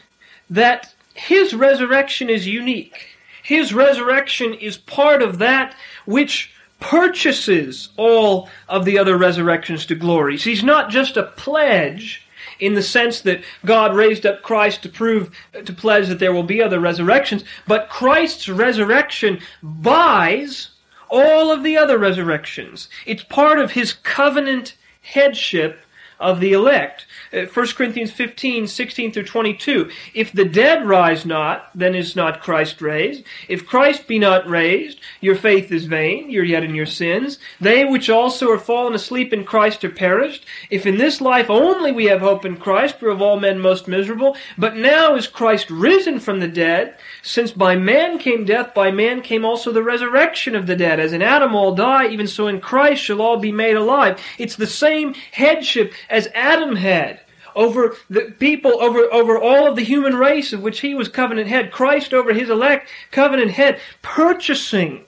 that 0.50 0.94
his 1.14 1.54
resurrection 1.54 2.30
is 2.30 2.48
unique. 2.48 3.18
His 3.44 3.74
resurrection 3.74 4.54
is 4.54 4.78
part 4.78 5.22
of 5.22 5.40
that 5.40 5.76
which 6.06 6.54
purchases 6.80 7.90
all 7.98 8.48
of 8.70 8.86
the 8.86 8.98
other 8.98 9.18
resurrections 9.18 9.86
to 9.88 9.96
glory. 9.96 10.38
He's 10.38 10.64
not 10.64 10.90
just 10.90 11.18
a 11.18 11.24
pledge 11.24 12.25
in 12.60 12.74
the 12.74 12.84
sense 12.84 13.22
that 13.22 13.44
God 13.66 13.96
raised 13.96 14.26
up 14.26 14.42
Christ 14.42 14.84
to 14.84 14.90
prove, 14.90 15.36
to 15.54 15.74
pledge 15.74 16.08
that 16.08 16.20
there 16.20 16.34
will 16.34 16.44
be 16.44 16.62
other 16.62 16.80
resurrections, 16.80 17.44
but 17.68 17.90
Christ's 17.90 18.50
resurrection 18.50 19.40
buys 19.62 20.70
all 21.10 21.52
of 21.52 21.64
the 21.64 21.78
other 21.78 21.98
resurrections. 21.98 22.90
It's 23.06 23.24
part 23.24 23.60
of 23.60 23.72
his 23.72 23.94
covenant 23.94 24.76
headship 25.02 25.80
of 26.20 26.40
the 26.40 26.54
elect. 26.54 27.06
1 27.36 27.48
uh, 27.48 27.72
Corinthians 27.74 28.12
15, 28.12 28.66
16 28.66 29.12
through 29.12 29.24
22. 29.24 29.92
If 30.14 30.32
the 30.32 30.46
dead 30.46 30.88
rise 30.88 31.26
not, 31.26 31.70
then 31.76 31.94
is 31.94 32.16
not 32.16 32.42
Christ 32.42 32.82
raised. 32.82 33.26
If 33.50 33.68
Christ 33.68 34.08
be 34.08 34.20
not 34.20 34.48
raised, 34.48 35.02
your 35.20 35.36
faith 35.36 35.70
is 35.70 35.84
vain, 35.84 36.30
you're 36.30 36.46
yet 36.46 36.64
in 36.64 36.74
your 36.74 36.86
sins. 36.86 37.38
They 37.60 37.84
which 37.84 38.10
also 38.10 38.50
are 38.52 38.58
fallen 38.58 38.94
asleep 38.94 39.34
in 39.34 39.44
Christ 39.44 39.84
are 39.84 39.90
perished. 39.90 40.46
If 40.70 40.86
in 40.86 40.98
this 40.98 41.20
life 41.20 41.50
only 41.50 41.92
we 41.92 42.06
have 42.06 42.22
hope 42.22 42.46
in 42.46 42.56
Christ, 42.56 43.02
we're 43.02 43.10
of 43.10 43.22
all 43.22 43.38
men 43.38 43.60
most 43.60 43.86
miserable. 43.86 44.38
But 44.58 44.78
now 44.78 45.16
is 45.16 45.28
Christ 45.28 45.70
risen 45.70 46.22
from 46.22 46.40
the 46.40 46.48
dead, 46.48 46.98
since 47.22 47.52
by 47.52 47.76
man 47.76 48.18
came 48.18 48.46
death, 48.46 48.74
by 48.74 48.92
man 48.92 49.22
came 49.22 49.44
also 49.44 49.74
the 49.74 49.84
resurrection 49.84 50.56
of 50.56 50.68
the 50.68 50.76
dead. 50.78 51.02
As 51.02 51.12
in 51.12 51.22
Adam 51.22 51.54
all 51.54 51.76
die, 51.76 52.08
even 52.08 52.28
so 52.28 52.48
in 52.48 52.62
Christ 52.62 53.04
shall 53.04 53.22
all 53.22 53.38
be 53.38 53.52
made 53.52 53.76
alive. 53.76 54.22
It's 54.38 54.56
the 54.56 54.68
same 54.68 55.14
headship 55.32 55.94
as 56.10 56.30
Adam 56.34 56.78
had 56.78 57.20
over 57.56 57.96
the 58.10 58.34
people, 58.40 58.82
over, 58.82 59.12
over 59.12 59.38
all 59.40 59.68
of 59.68 59.76
the 59.76 59.84
human 59.84 60.16
race 60.16 60.54
of 60.54 60.62
which 60.62 60.82
he 60.82 60.94
was 60.94 61.08
covenant 61.08 61.48
head, 61.48 61.72
Christ 61.72 62.14
over 62.14 62.34
his 62.34 62.50
elect, 62.50 62.90
covenant 63.12 63.52
head, 63.52 63.80
purchasing 64.02 65.06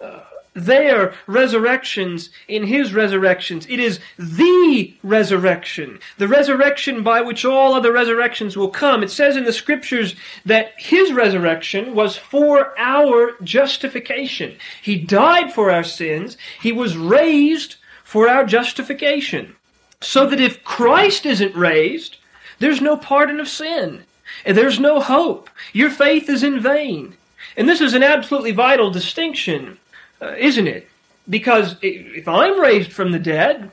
uh, 0.00 0.20
their 0.54 1.14
resurrections 1.26 2.30
in 2.46 2.64
his 2.64 2.92
resurrections. 2.92 3.66
It 3.68 3.80
is 3.80 4.00
the 4.18 4.94
resurrection, 5.02 5.98
the 6.18 6.28
resurrection 6.28 7.02
by 7.02 7.20
which 7.20 7.44
all 7.44 7.74
other 7.74 7.92
resurrections 7.92 8.56
will 8.56 8.70
come. 8.70 9.02
It 9.02 9.10
says 9.10 9.36
in 9.36 9.44
the 9.44 9.52
scriptures 9.52 10.14
that 10.44 10.72
his 10.76 11.12
resurrection 11.12 11.94
was 11.94 12.16
for 12.16 12.78
our 12.78 13.32
justification. 13.42 14.56
He 14.82 14.96
died 14.96 15.52
for 15.52 15.70
our 15.70 15.84
sins. 15.84 16.36
He 16.60 16.72
was 16.72 16.96
raised 16.96 17.76
for 18.04 18.28
our 18.28 18.44
justification. 18.44 19.54
So 20.00 20.26
that 20.26 20.40
if 20.40 20.64
Christ 20.64 21.26
isn't 21.26 21.56
raised, 21.56 22.16
there's 22.58 22.80
no 22.80 22.96
pardon 22.96 23.40
of 23.40 23.48
sin. 23.48 24.04
And 24.44 24.56
there's 24.56 24.78
no 24.78 25.00
hope. 25.00 25.50
Your 25.72 25.90
faith 25.90 26.28
is 26.28 26.42
in 26.42 26.60
vain. 26.60 27.16
And 27.56 27.68
this 27.68 27.80
is 27.80 27.94
an 27.94 28.02
absolutely 28.02 28.52
vital 28.52 28.90
distinction, 28.90 29.78
uh, 30.20 30.34
isn't 30.36 30.68
it? 30.68 30.88
Because 31.28 31.76
if 31.82 32.28
I'm 32.28 32.60
raised 32.60 32.92
from 32.92 33.12
the 33.12 33.18
dead, 33.18 33.70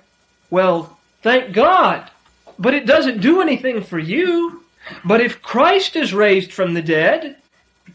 well, 0.50 0.98
thank 1.22 1.54
God. 1.54 2.10
But 2.58 2.74
it 2.74 2.86
doesn't 2.86 3.22
do 3.22 3.42
anything 3.42 3.84
for 3.84 4.00
you. 4.00 4.64
But 5.04 5.22
if 5.22 5.42
Christ 5.42 5.96
is 5.96 6.14
raised 6.14 6.52
from 6.52 6.74
the 6.74 6.82
dead, 6.82 7.38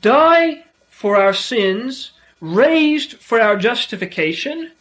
die 0.00 0.64
for 0.88 1.16
our 1.16 1.34
sins, 1.34 2.12
raised 2.40 3.14
for 3.14 3.40
our 3.40 3.56
justification, 3.56 4.72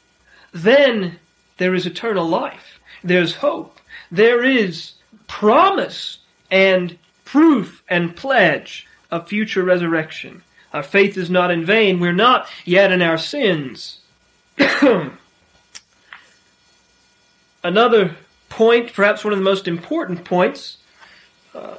then 0.51 1.19
there 1.57 1.75
is 1.75 1.85
eternal 1.85 2.27
life. 2.27 2.78
There's 3.03 3.35
hope. 3.35 3.79
There 4.11 4.43
is 4.43 4.93
promise 5.27 6.19
and 6.51 6.97
proof 7.25 7.83
and 7.87 8.15
pledge 8.15 8.87
of 9.11 9.27
future 9.27 9.63
resurrection. 9.63 10.43
Our 10.73 10.83
faith 10.83 11.17
is 11.17 11.29
not 11.29 11.51
in 11.51 11.65
vain. 11.65 11.99
We're 11.99 12.11
not 12.11 12.47
yet 12.65 12.91
in 12.91 13.01
our 13.01 13.17
sins. 13.17 13.99
Another 17.63 18.15
point, 18.49 18.93
perhaps 18.93 19.23
one 19.23 19.33
of 19.33 19.39
the 19.39 19.45
most 19.45 19.67
important 19.67 20.23
points, 20.25 20.77
uh, 21.53 21.75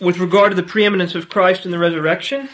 with 0.00 0.18
regard 0.18 0.52
to 0.52 0.56
the 0.56 0.62
preeminence 0.62 1.14
of 1.14 1.28
Christ 1.28 1.64
in 1.64 1.70
the 1.70 1.78
resurrection, 1.78 2.48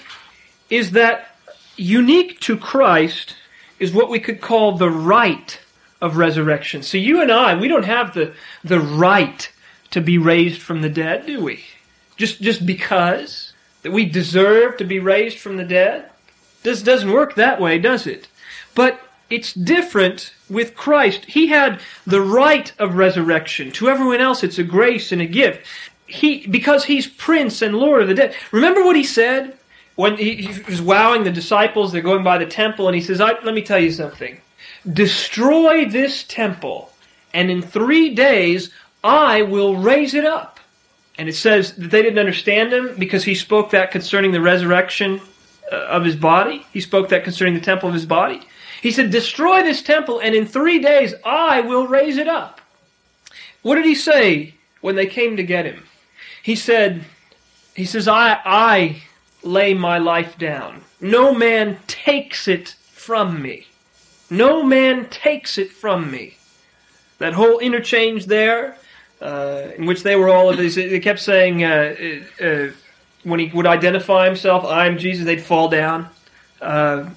is 0.69 0.93
that 0.93 1.37
unique 1.77 2.41
to 2.41 2.57
Christ 2.57 3.35
is 3.79 3.93
what 3.93 4.11
we 4.11 4.19
could 4.19 4.41
call 4.41 4.73
the 4.77 4.91
right 4.91 5.61
of 6.01 6.17
resurrection. 6.17 6.83
So 6.83 6.99
you 6.99 7.21
and 7.21 7.33
I, 7.33 7.55
we 7.55 7.69
don't 7.69 7.85
have 7.85 8.15
the, 8.15 8.35
the 8.63 8.81
right 8.81 9.51
to 9.91 10.01
be 10.01 10.19
raised 10.19 10.61
from 10.61 10.83
the 10.83 10.89
dead, 10.89 11.27
do 11.27 11.43
we? 11.43 11.65
Just, 12.17 12.41
just 12.41 12.67
because 12.67 13.53
that 13.83 13.93
we 13.93 14.05
deserve 14.07 14.77
to 14.79 14.85
be 14.85 14.99
raised 14.99 15.39
from 15.39 15.57
the 15.57 15.65
dead? 15.65 16.11
This 16.63 16.83
doesn't 16.83 17.13
work 17.13 17.35
that 17.35 17.61
way, 17.61 17.79
does 17.79 18.07
it? 18.07 18.29
But 18.75 19.01
it's 19.31 19.55
different 19.55 20.33
with 20.49 20.77
Christ. 20.77 21.25
He 21.25 21.49
had 21.49 21.81
the 22.07 22.21
right 22.21 22.73
of 22.79 22.97
resurrection. 22.97 23.71
To 23.73 23.89
everyone 23.89 24.21
else, 24.21 24.45
it's 24.45 24.59
a 24.59 24.65
grace 24.65 25.13
and 25.13 25.23
a 25.23 25.27
gift. 25.27 25.67
he 26.07 26.47
because 26.47 26.85
he's 26.85 27.07
prince 27.07 27.63
and 27.63 27.75
lord 27.75 28.03
of 28.03 28.09
the 28.09 28.15
dead. 28.15 28.35
Remember 28.53 28.85
what 28.85 28.97
he 28.97 29.03
said 29.05 29.57
when 29.97 30.17
he, 30.17 30.37
he 30.37 30.63
was 30.63 30.81
wowing 30.81 31.25
the 31.25 31.33
disciples? 31.33 31.93
They're 31.93 32.03
going 32.03 32.23
by 32.23 32.39
the 32.39 32.47
temple, 32.47 32.87
and 32.87 32.95
he 32.95 33.03
says, 33.03 33.19
"Let 33.19 33.45
me 33.45 33.63
tell 33.63 33.79
you 33.79 33.91
something. 33.91 34.41
Destroy 34.91 35.85
this 35.85 36.23
temple, 36.25 36.91
and 37.35 37.51
in 37.51 37.63
three 37.63 38.15
days 38.15 38.71
I 39.03 39.43
will 39.43 39.77
raise 39.77 40.15
it 40.15 40.25
up." 40.25 40.61
And 41.19 41.29
it 41.29 41.35
says 41.35 41.75
that 41.77 41.91
they 41.91 42.03
didn't 42.03 42.19
understand 42.19 42.73
him 42.73 42.95
because 42.99 43.25
he 43.25 43.35
spoke 43.35 43.71
that 43.71 43.91
concerning 43.91 44.33
the 44.33 44.41
resurrection 44.41 45.21
uh, 45.73 45.77
of 45.77 46.05
his 46.05 46.17
body. 46.17 46.67
He 46.73 46.81
spoke 46.81 47.09
that 47.09 47.25
concerning 47.25 47.55
the 47.55 47.61
temple 47.61 47.89
of 47.89 47.95
his 47.95 48.07
body. 48.07 48.41
He 48.83 48.91
said, 48.91 49.11
Destroy 49.11 49.63
this 49.63 49.83
temple, 49.83 50.21
and 50.21 50.35
in 50.35 50.47
three 50.47 50.79
days 50.79 51.15
I 51.25 51.61
will 51.63 51.87
raise 51.87 52.19
it 52.19 52.29
up. 52.29 52.61
What 53.63 53.77
did 53.77 53.85
he 53.85 53.95
say 53.95 54.55
when 54.81 54.95
they 54.95 55.07
came 55.07 55.37
to 55.37 55.43
get 55.43 55.65
him? 55.65 55.85
He 56.43 56.55
said, 56.55 57.05
He 57.75 57.85
says, 57.85 58.07
I, 58.07 58.39
I 58.45 59.03
lay 59.43 59.75
my 59.75 59.99
life 59.99 60.39
down. 60.39 60.83
No 61.01 61.35
man 61.35 61.79
takes 61.87 62.47
it 62.47 62.77
from 62.93 63.43
me. 63.43 63.67
No 64.31 64.63
man 64.63 65.09
takes 65.09 65.59
it 65.59 65.71
from 65.73 66.11
me. 66.11 66.37
That 67.19 67.33
whole 67.33 67.59
interchange 67.59 68.27
there, 68.27 68.77
uh, 69.21 69.69
in 69.77 69.87
which 69.87 70.03
they 70.03 70.17
were 70.17 70.29
all 70.29 70.51
of 70.51 70.59
these, 70.59 70.75
they 70.75 71.01
kept 71.01 71.21
saying, 71.21 71.65
uh, 71.65 71.95
uh, 72.41 72.69
when 73.23 73.41
he 73.41 73.51
would 73.55 73.67
identify 73.67 74.27
himself, 74.27 74.65
I'm 74.65 74.99
Jesus, 74.99 75.25
they'd 75.25 75.43
fall 75.43 75.69
down. 75.69 76.09
Uh, 76.61 77.11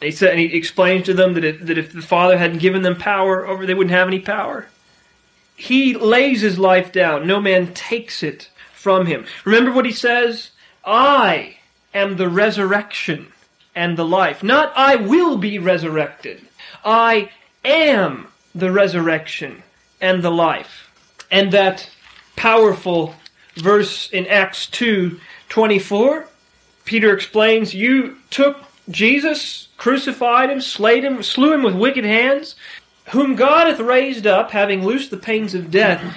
he 0.00 0.10
said, 0.10 0.30
and 0.30 0.38
he 0.38 0.56
explains 0.56 1.06
to 1.06 1.14
them 1.14 1.34
that, 1.34 1.66
that 1.66 1.78
if 1.78 1.92
the 1.92 2.02
Father 2.02 2.38
hadn't 2.38 2.58
given 2.58 2.82
them 2.82 2.96
power 2.96 3.46
over, 3.46 3.66
they 3.66 3.74
wouldn't 3.74 3.94
have 3.94 4.08
any 4.08 4.20
power. 4.20 4.68
He 5.56 5.94
lays 5.94 6.40
his 6.40 6.58
life 6.58 6.92
down. 6.92 7.26
No 7.26 7.40
man 7.40 7.74
takes 7.74 8.22
it 8.22 8.50
from 8.72 9.06
him. 9.06 9.26
Remember 9.44 9.72
what 9.72 9.86
he 9.86 9.92
says? 9.92 10.50
I 10.84 11.56
am 11.92 12.16
the 12.16 12.28
resurrection 12.28 13.32
and 13.74 13.96
the 13.96 14.04
life. 14.04 14.42
Not 14.42 14.72
I 14.76 14.96
will 14.96 15.36
be 15.36 15.58
resurrected. 15.58 16.47
I 16.84 17.30
am 17.64 18.28
the 18.54 18.72
resurrection 18.72 19.62
and 20.00 20.22
the 20.22 20.30
life. 20.30 20.90
And 21.30 21.52
that 21.52 21.88
powerful 22.36 23.14
verse 23.56 24.10
in 24.10 24.26
Acts 24.26 24.66
2 24.66 25.20
24, 25.48 26.26
Peter 26.84 27.14
explains, 27.14 27.74
You 27.74 28.16
took 28.30 28.58
Jesus, 28.90 29.68
crucified 29.76 30.50
him, 30.50 30.60
slayed 30.60 31.04
him, 31.04 31.22
slew 31.22 31.52
him 31.52 31.62
with 31.62 31.74
wicked 31.74 32.04
hands, 32.04 32.54
whom 33.10 33.34
God 33.34 33.66
hath 33.66 33.80
raised 33.80 34.26
up, 34.26 34.50
having 34.50 34.84
loosed 34.84 35.10
the 35.10 35.16
pains 35.16 35.54
of 35.54 35.70
death, 35.70 36.16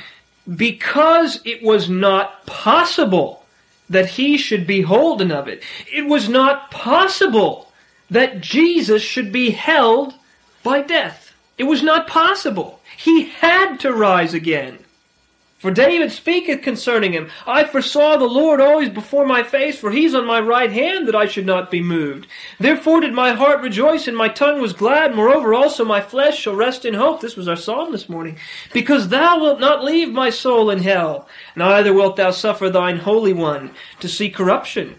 because 0.55 1.41
it 1.45 1.63
was 1.63 1.89
not 1.89 2.45
possible 2.45 3.45
that 3.89 4.09
he 4.09 4.37
should 4.37 4.65
be 4.65 4.81
holden 4.81 5.31
of 5.31 5.47
it. 5.47 5.63
It 5.93 6.05
was 6.05 6.29
not 6.29 6.71
possible 6.71 7.71
that 8.09 8.41
Jesus 8.41 9.01
should 9.01 9.31
be 9.31 9.51
held 9.51 10.13
by 10.63 10.81
death. 10.81 11.33
It 11.57 11.65
was 11.65 11.83
not 11.83 12.07
possible. 12.07 12.81
He 12.97 13.25
had 13.25 13.79
to 13.81 13.93
rise 13.93 14.33
again. 14.33 14.79
For 15.61 15.69
David 15.69 16.11
speaketh 16.11 16.63
concerning 16.63 17.13
him, 17.13 17.29
I 17.45 17.65
foresaw 17.65 18.17
the 18.17 18.25
Lord 18.25 18.59
always 18.59 18.89
before 18.89 19.27
my 19.27 19.43
face, 19.43 19.77
for 19.77 19.91
he's 19.91 20.15
on 20.15 20.25
my 20.25 20.39
right 20.39 20.71
hand 20.71 21.07
that 21.07 21.15
I 21.15 21.27
should 21.27 21.45
not 21.45 21.69
be 21.69 21.83
moved. 21.83 22.25
Therefore 22.59 23.01
did 23.01 23.13
my 23.13 23.33
heart 23.33 23.61
rejoice, 23.61 24.07
and 24.07 24.17
my 24.17 24.27
tongue 24.27 24.59
was 24.59 24.73
glad. 24.73 25.13
Moreover 25.13 25.53
also 25.53 25.85
my 25.85 26.01
flesh 26.01 26.39
shall 26.39 26.55
rest 26.55 26.83
in 26.83 26.95
hope. 26.95 27.21
This 27.21 27.35
was 27.35 27.47
our 27.47 27.55
psalm 27.55 27.91
this 27.91 28.09
morning. 28.09 28.37
Because 28.73 29.09
thou 29.09 29.39
wilt 29.39 29.59
not 29.59 29.83
leave 29.83 30.11
my 30.11 30.31
soul 30.31 30.71
in 30.71 30.79
hell, 30.79 31.27
neither 31.55 31.93
wilt 31.93 32.15
thou 32.15 32.31
suffer 32.31 32.71
thine 32.71 32.97
Holy 32.97 33.33
One 33.33 33.69
to 33.99 34.09
see 34.09 34.31
corruption. 34.31 34.95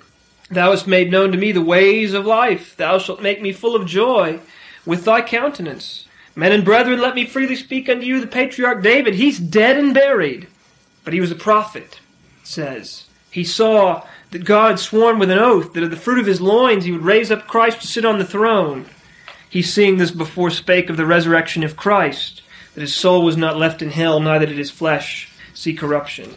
Thou 0.48 0.70
hast 0.70 0.86
made 0.86 1.10
known 1.10 1.32
to 1.32 1.38
me 1.38 1.50
the 1.50 1.60
ways 1.60 2.14
of 2.14 2.24
life. 2.24 2.76
Thou 2.76 2.98
shalt 2.98 3.20
make 3.20 3.42
me 3.42 3.52
full 3.52 3.74
of 3.74 3.88
joy 3.88 4.38
with 4.86 5.04
thy 5.04 5.22
countenance. 5.22 6.06
Men 6.34 6.52
and 6.52 6.64
brethren, 6.64 7.00
let 7.00 7.14
me 7.14 7.26
freely 7.26 7.56
speak 7.56 7.88
unto 7.88 8.06
you 8.06 8.20
the 8.20 8.26
patriarch 8.26 8.82
David. 8.82 9.14
He's 9.14 9.38
dead 9.38 9.76
and 9.76 9.92
buried, 9.92 10.48
but 11.04 11.12
he 11.12 11.20
was 11.20 11.30
a 11.30 11.36
prophet, 11.36 12.00
says. 12.42 13.06
He 13.30 13.44
saw 13.44 14.06
that 14.30 14.44
God 14.44 14.78
sworn 14.78 15.18
with 15.18 15.30
an 15.30 15.38
oath 15.38 15.72
that 15.72 15.82
of 15.82 15.90
the 15.90 15.96
fruit 15.96 16.18
of 16.18 16.26
his 16.26 16.40
loins 16.40 16.84
he 16.84 16.92
would 16.92 17.04
raise 17.04 17.30
up 17.30 17.46
Christ 17.46 17.82
to 17.82 17.86
sit 17.86 18.04
on 18.04 18.18
the 18.18 18.24
throne. 18.24 18.86
He 19.48 19.60
seeing 19.60 19.98
this 19.98 20.10
before 20.10 20.50
spake 20.50 20.88
of 20.88 20.96
the 20.96 21.06
resurrection 21.06 21.62
of 21.62 21.76
Christ, 21.76 22.42
that 22.74 22.80
his 22.80 22.94
soul 22.94 23.22
was 23.22 23.36
not 23.36 23.58
left 23.58 23.82
in 23.82 23.90
hell, 23.90 24.20
neither 24.20 24.46
did 24.46 24.56
his 24.56 24.70
flesh 24.70 25.30
see 25.52 25.74
corruption. 25.74 26.34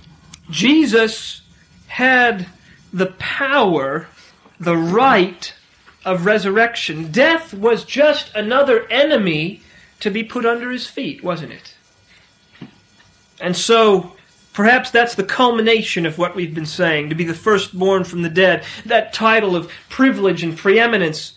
Jesus 0.50 1.42
had 1.88 2.48
the 2.92 3.08
power, 3.18 4.08
the 4.60 4.76
right 4.76 5.54
of 6.06 6.26
resurrection. 6.26 7.12
Death 7.12 7.54
was 7.54 7.84
just 7.84 8.34
another 8.36 8.88
enemy 8.90 9.62
to 10.00 10.12
be 10.12 10.24
put 10.24 10.46
under 10.46 10.72
his 10.72 10.88
feet, 10.88 11.24
wasn't 11.24 11.52
it? 11.52 11.76
And 13.42 13.56
so, 13.58 14.16
perhaps 14.54 14.92
that's 14.92 15.16
the 15.16 15.24
culmination 15.24 16.06
of 16.06 16.18
what 16.18 16.36
we've 16.36 16.54
been 16.54 16.66
saying 16.66 17.10
to 17.10 17.16
be 17.16 17.26
the 17.26 17.34
firstborn 17.34 18.04
from 18.04 18.22
the 18.22 18.30
dead, 18.30 18.64
that 18.86 19.14
title 19.14 19.56
of 19.56 19.72
privilege 19.90 20.44
and 20.44 20.58
preeminence. 20.58 21.34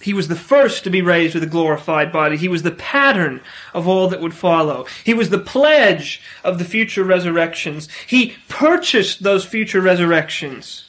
He 0.00 0.14
was 0.14 0.28
the 0.28 0.36
first 0.36 0.84
to 0.84 0.90
be 0.90 1.02
raised 1.02 1.34
with 1.34 1.42
a 1.42 1.48
glorified 1.48 2.10
body. 2.10 2.38
He 2.38 2.48
was 2.48 2.62
the 2.62 2.70
pattern 2.70 3.42
of 3.74 3.86
all 3.86 4.08
that 4.08 4.22
would 4.22 4.32
follow. 4.32 4.86
He 5.04 5.12
was 5.12 5.28
the 5.28 5.38
pledge 5.38 6.22
of 6.42 6.58
the 6.58 6.64
future 6.64 7.04
resurrections. 7.04 7.88
He 8.06 8.36
purchased 8.48 9.22
those 9.22 9.44
future 9.44 9.82
resurrections. 9.82 10.88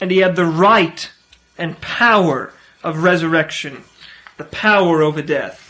And 0.00 0.12
he 0.12 0.18
had 0.18 0.36
the 0.36 0.46
right 0.46 1.10
and 1.58 1.80
power 1.80 2.52
of 2.82 3.02
resurrection 3.02 3.84
the 4.36 4.44
power 4.44 5.02
over 5.02 5.22
death. 5.22 5.60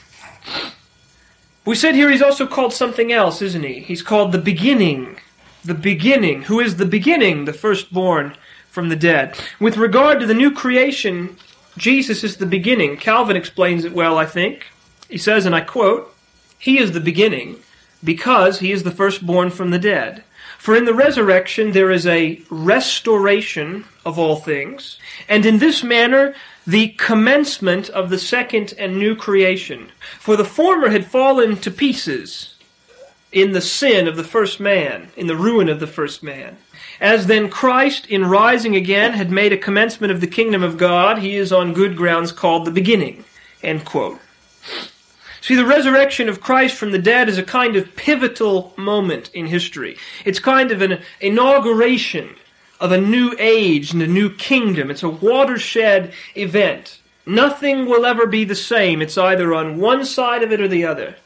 We 1.64 1.75
said 1.75 1.94
here 1.94 2.11
he's 2.11 2.23
also 2.23 2.47
called 2.47 2.73
something 2.73 3.12
else, 3.12 3.40
isn't 3.42 3.62
he? 3.62 3.81
He's 3.81 4.03
called 4.03 4.33
the 4.33 4.38
beginning. 4.38 5.18
The 5.64 5.75
beginning. 5.75 6.42
Who 6.42 6.61
is 6.61 6.77
the 6.77 6.87
beginning? 6.87 7.44
The 7.44 7.53
firstborn 7.53 8.37
from 8.68 8.88
the 8.88 8.97
dead. 8.97 9.38
With 9.61 9.77
regard 9.77 10.20
to 10.20 10.27
the 10.27 10.35
new 10.35 10.51
creation, 10.51 11.37
Jesus 11.79 12.23
is 12.25 12.37
the 12.37 12.47
beginning. 12.47 12.97
Calvin 12.97 13.37
explains 13.37 13.85
it 13.85 13.92
well, 13.92 14.18
I 14.18 14.27
think. 14.27 14.66
He 15.09 15.18
says, 15.18 15.47
and 15.47 15.55
I 15.55 15.61
quote, 15.61 16.14
He 16.59 16.79
is 16.79 16.92
the 16.92 17.01
beginning 17.01 17.59
because 18.03 18.61
he 18.61 18.73
is 18.73 18.83
the 18.83 18.90
firstborn 18.90 19.51
from 19.51 19.70
the 19.70 19.79
dead. 19.79 20.25
For 20.64 20.74
in 20.74 20.87
the 20.87 20.94
resurrection 20.94 21.72
there 21.72 21.90
is 21.90 22.07
a 22.07 22.40
restoration 22.48 23.85
of 24.07 24.18
all 24.18 24.37
things, 24.37 24.98
and 25.29 25.44
in 25.44 25.59
this 25.59 25.85
manner 25.85 26.35
the 26.66 26.88
commencement 26.96 27.90
of 27.90 28.09
the 28.09 28.18
second 28.18 28.72
and 28.79 28.98
new 28.98 29.14
creation. 29.14 29.92
For 30.18 30.37
the 30.38 30.44
former 30.46 30.88
had 30.88 31.05
fallen 31.05 31.59
to 31.59 31.70
pieces 31.70 32.55
in 33.31 33.53
the 33.53 33.61
sin 33.61 34.09
of 34.09 34.16
the 34.16 34.24
first 34.24 34.59
man, 34.59 35.11
in 35.18 35.27
the 35.27 35.37
ruin 35.37 35.68
of 35.68 35.81
the 35.81 35.87
first 35.87 36.22
man. 36.22 36.57
As 36.98 37.27
then 37.27 37.50
Christ, 37.50 38.07
in 38.07 38.24
rising 38.24 38.74
again, 38.74 39.12
had 39.12 39.31
made 39.31 39.53
a 39.53 39.59
commencement 39.59 40.14
of 40.14 40.22
the 40.22 40.27
kingdom 40.27 40.62
of 40.62 40.79
God, 40.79 41.18
he 41.18 41.37
is 41.37 41.53
on 41.53 41.74
good 41.74 41.94
grounds 41.94 42.33
called 42.33 42.64
the 42.64 42.70
beginning. 42.70 43.24
End 43.62 43.85
quote. 43.85 44.18
See, 45.45 45.57
the 45.57 45.67
resurrection 45.67 46.31
of 46.31 46.41
Christ 46.41 46.75
from 46.75 46.91
the 46.91 46.99
dead 46.99 47.29
is 47.29 47.37
a 47.37 47.43
kind 47.43 47.77
of 47.77 47.95
pivotal 47.97 48.73
moment 48.79 49.31
in 49.35 49.45
history. 49.45 49.99
It's 50.25 50.39
kind 50.39 50.71
of 50.71 50.81
an 50.81 51.03
inauguration 51.21 52.37
of 52.81 52.93
a 52.93 52.99
new 52.99 53.37
age 53.39 53.93
and 53.93 54.01
a 54.01 54.07
new 54.07 54.31
kingdom. 54.31 54.91
It's 54.91 55.03
a 55.03 55.09
watershed 55.11 56.15
event. 56.35 56.99
Nothing 57.27 57.85
will 57.85 58.07
ever 58.07 58.27
be 58.27 58.47
the 58.47 58.55
same. 58.55 59.03
It's 59.03 59.19
either 59.19 59.53
on 59.53 59.77
one 59.77 60.07
side 60.07 60.43
of 60.43 60.51
it 60.51 60.63
or 60.63 60.69
the 60.69 60.87
other. 60.87 61.17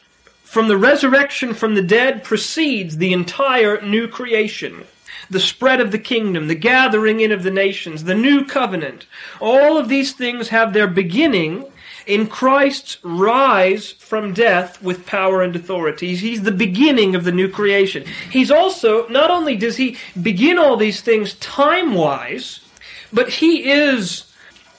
From 0.43 0.67
the 0.67 0.77
resurrection 0.77 1.55
from 1.55 1.77
the 1.77 1.83
dead 1.83 2.25
proceeds 2.25 2.97
the 2.97 3.13
entire 3.13 3.81
new 3.83 4.09
creation. 4.09 4.85
The 5.31 5.39
spread 5.39 5.81
of 5.81 5.93
the 5.93 5.99
kingdom, 5.99 6.49
the 6.49 6.57
gathering 6.57 7.21
in 7.21 7.31
of 7.31 7.45
the 7.45 7.53
nations, 7.53 8.03
the 8.03 8.17
new 8.17 8.45
covenant. 8.45 9.07
All 9.41 9.79
of 9.79 9.89
these 9.89 10.13
things 10.13 10.49
have 10.49 10.73
their 10.73 10.89
beginning 10.89 11.71
in 12.09 12.27
Christ's 12.27 12.97
rise 13.05 13.93
from 13.93 14.33
death 14.33 14.83
with 14.83 15.07
power 15.07 15.43
and 15.43 15.55
authority. 15.55 16.17
He's 16.17 16.43
the 16.43 16.51
beginning 16.51 17.15
of 17.15 17.23
the 17.23 17.33
new 17.33 17.51
creation. 17.51 18.05
He's 18.31 18.51
also, 18.51 19.07
not 19.09 19.31
only 19.31 19.57
does 19.57 19.77
he 19.77 19.99
begin 20.21 20.59
all 20.59 20.79
these 20.79 21.03
things 21.03 21.35
time 21.35 21.95
wise, 21.95 22.61
but 23.13 23.29
he 23.29 23.71
is 23.71 24.25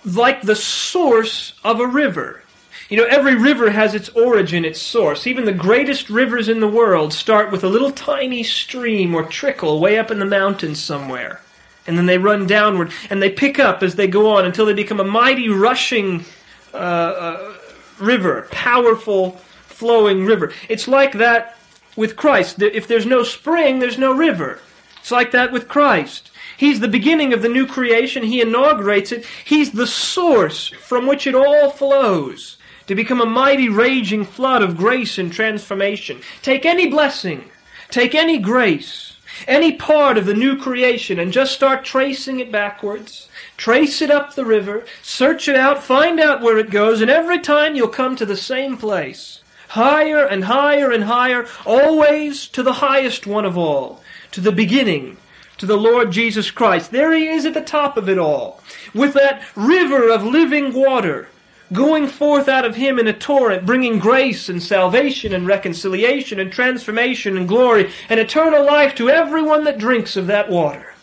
like 0.03 0.41
the 0.41 0.55
source 0.55 1.53
of 1.63 1.79
a 1.79 1.87
river. 1.87 2.41
You 2.89 2.97
know, 2.97 3.05
every 3.05 3.35
river 3.35 3.69
has 3.69 3.93
its 3.93 4.09
origin, 4.09 4.65
its 4.65 4.81
source. 4.81 5.27
Even 5.27 5.45
the 5.45 5.53
greatest 5.53 6.09
rivers 6.09 6.49
in 6.49 6.59
the 6.59 6.67
world 6.67 7.13
start 7.13 7.51
with 7.51 7.63
a 7.63 7.69
little 7.69 7.91
tiny 7.91 8.41
stream 8.41 9.13
or 9.13 9.23
trickle 9.23 9.79
way 9.79 9.99
up 9.99 10.09
in 10.09 10.17
the 10.17 10.25
mountains 10.25 10.81
somewhere. 10.81 11.41
And 11.85 11.95
then 11.95 12.07
they 12.07 12.17
run 12.17 12.47
downward 12.47 12.91
and 13.11 13.21
they 13.21 13.29
pick 13.29 13.59
up 13.59 13.83
as 13.83 13.95
they 13.95 14.07
go 14.07 14.35
on 14.35 14.45
until 14.45 14.65
they 14.65 14.73
become 14.73 14.99
a 14.99 15.03
mighty 15.03 15.47
rushing 15.49 16.25
uh, 16.73 16.77
uh, 16.77 17.53
river, 17.99 18.47
powerful 18.51 19.31
flowing 19.67 20.25
river. 20.25 20.53
It's 20.67 20.87
like 20.87 21.13
that 21.13 21.57
with 21.95 22.15
Christ. 22.15 22.61
If 22.61 22.87
there's 22.87 23.05
no 23.05 23.23
spring, 23.23 23.79
there's 23.79 23.97
no 23.97 24.13
river. 24.13 24.59
It's 24.99 25.11
like 25.11 25.31
that 25.31 25.51
with 25.51 25.67
Christ. 25.67 26.31
He's 26.57 26.81
the 26.81 26.87
beginning 26.87 27.31
of 27.33 27.41
the 27.41 27.49
new 27.49 27.65
creation. 27.65 28.23
He 28.23 28.41
inaugurates 28.41 29.11
it. 29.11 29.25
He's 29.45 29.71
the 29.71 29.87
source 29.87 30.67
from 30.67 31.07
which 31.07 31.25
it 31.25 31.35
all 31.35 31.69
flows 31.69 32.57
to 32.87 32.95
become 32.95 33.21
a 33.21 33.25
mighty 33.25 33.69
raging 33.69 34.25
flood 34.25 34.61
of 34.61 34.75
grace 34.75 35.17
and 35.17 35.31
transformation. 35.31 36.21
Take 36.41 36.65
any 36.65 36.87
blessing, 36.87 37.49
take 37.89 38.13
any 38.13 38.39
grace, 38.39 39.15
any 39.47 39.71
part 39.71 40.17
of 40.17 40.25
the 40.25 40.33
new 40.33 40.57
creation 40.57 41.19
and 41.19 41.31
just 41.31 41.53
start 41.53 41.85
tracing 41.85 42.39
it 42.39 42.51
backwards. 42.51 43.28
Trace 43.59 44.01
it 44.01 44.09
up 44.09 44.35
the 44.35 44.45
river, 44.45 44.85
search 45.01 45.49
it 45.49 45.55
out, 45.57 45.83
find 45.83 46.17
out 46.17 46.39
where 46.39 46.57
it 46.57 46.69
goes, 46.69 47.01
and 47.01 47.11
every 47.11 47.39
time 47.39 47.75
you'll 47.75 47.89
come 47.89 48.15
to 48.15 48.25
the 48.25 48.37
same 48.37 48.77
place. 48.77 49.43
Higher 49.67 50.25
and 50.25 50.45
higher 50.45 50.91
and 50.91 51.03
higher, 51.03 51.45
always 51.65 52.47
to 52.47 52.63
the 52.63 52.79
highest 52.79 53.27
one 53.27 53.43
of 53.43 53.57
all, 53.57 54.01
to 54.31 54.39
the 54.39 54.53
beginning, 54.53 55.17
to 55.57 55.65
the 55.65 55.75
Lord 55.75 56.09
Jesus 56.09 56.51
Christ. 56.51 56.91
There 56.91 57.11
he 57.11 57.27
is 57.27 57.45
at 57.45 57.53
the 57.53 57.59
top 57.59 57.97
of 57.97 58.07
it 58.07 58.17
all, 58.17 58.61
with 58.93 59.13
that 59.15 59.43
river 59.57 60.09
of 60.09 60.23
living 60.23 60.71
water 60.71 61.27
going 61.73 62.07
forth 62.07 62.47
out 62.47 62.63
of 62.63 62.77
him 62.77 62.97
in 62.97 63.07
a 63.07 63.13
torrent, 63.13 63.65
bringing 63.65 63.99
grace 63.99 64.47
and 64.47 64.63
salvation 64.63 65.33
and 65.33 65.45
reconciliation 65.45 66.39
and 66.39 66.49
transformation 66.49 67.35
and 67.35 67.49
glory 67.49 67.91
and 68.07 68.21
eternal 68.21 68.65
life 68.65 68.95
to 68.95 69.09
everyone 69.09 69.65
that 69.65 69.77
drinks 69.77 70.15
of 70.15 70.27
that 70.27 70.49
water, 70.49 70.93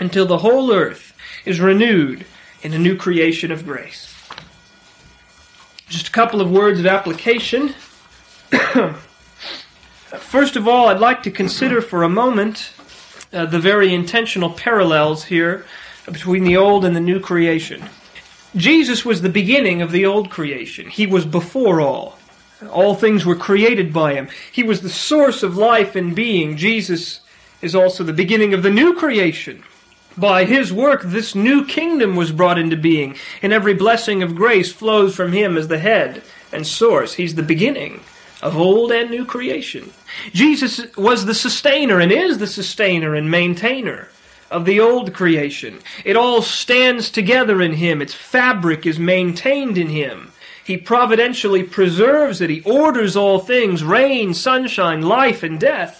until 0.00 0.26
the 0.26 0.38
whole 0.38 0.72
earth 0.72 1.09
is 1.44 1.60
renewed 1.60 2.24
in 2.62 2.72
a 2.72 2.78
new 2.78 2.96
creation 2.96 3.50
of 3.50 3.66
grace. 3.66 4.14
Just 5.88 6.08
a 6.08 6.12
couple 6.12 6.40
of 6.40 6.50
words 6.50 6.78
of 6.78 6.86
application. 6.86 7.74
First 10.18 10.56
of 10.56 10.68
all, 10.68 10.88
I'd 10.88 11.00
like 11.00 11.22
to 11.24 11.30
consider 11.30 11.80
for 11.80 12.02
a 12.02 12.08
moment 12.08 12.72
uh, 13.32 13.46
the 13.46 13.58
very 13.58 13.94
intentional 13.94 14.50
parallels 14.50 15.24
here 15.24 15.64
between 16.10 16.44
the 16.44 16.56
old 16.56 16.84
and 16.84 16.94
the 16.94 17.00
new 17.00 17.20
creation. 17.20 17.84
Jesus 18.56 19.04
was 19.04 19.22
the 19.22 19.28
beginning 19.28 19.82
of 19.82 19.92
the 19.92 20.06
old 20.06 20.30
creation. 20.30 20.88
He 20.88 21.06
was 21.06 21.24
before 21.24 21.80
all. 21.80 22.18
All 22.70 22.94
things 22.94 23.24
were 23.24 23.36
created 23.36 23.92
by 23.92 24.14
him. 24.14 24.28
He 24.52 24.62
was 24.62 24.80
the 24.80 24.90
source 24.90 25.42
of 25.42 25.56
life 25.56 25.96
and 25.96 26.14
being. 26.14 26.56
Jesus 26.56 27.20
is 27.62 27.74
also 27.74 28.04
the 28.04 28.12
beginning 28.12 28.52
of 28.52 28.62
the 28.62 28.70
new 28.70 28.94
creation. 28.94 29.62
By 30.16 30.44
his 30.44 30.72
work, 30.72 31.02
this 31.02 31.34
new 31.34 31.64
kingdom 31.64 32.16
was 32.16 32.32
brought 32.32 32.58
into 32.58 32.76
being, 32.76 33.16
and 33.42 33.52
every 33.52 33.74
blessing 33.74 34.22
of 34.22 34.34
grace 34.34 34.72
flows 34.72 35.14
from 35.14 35.32
him 35.32 35.56
as 35.56 35.68
the 35.68 35.78
head 35.78 36.22
and 36.52 36.66
source. 36.66 37.14
He's 37.14 37.36
the 37.36 37.42
beginning 37.42 38.00
of 38.42 38.56
old 38.56 38.90
and 38.90 39.10
new 39.10 39.24
creation. 39.24 39.92
Jesus 40.32 40.94
was 40.96 41.24
the 41.26 41.34
sustainer 41.34 42.00
and 42.00 42.10
is 42.10 42.38
the 42.38 42.46
sustainer 42.46 43.14
and 43.14 43.30
maintainer 43.30 44.08
of 44.50 44.64
the 44.64 44.80
old 44.80 45.14
creation. 45.14 45.78
It 46.04 46.16
all 46.16 46.42
stands 46.42 47.10
together 47.10 47.62
in 47.62 47.74
Him. 47.74 48.02
Its 48.02 48.14
fabric 48.14 48.86
is 48.86 48.98
maintained 48.98 49.78
in 49.78 49.88
Him. 49.88 50.32
He 50.64 50.76
providentially 50.76 51.62
preserves 51.62 52.40
it. 52.40 52.50
He 52.50 52.62
orders 52.62 53.16
all 53.16 53.38
things 53.38 53.84
rain, 53.84 54.34
sunshine, 54.34 55.02
life, 55.02 55.42
and 55.42 55.58
death. 55.58 55.99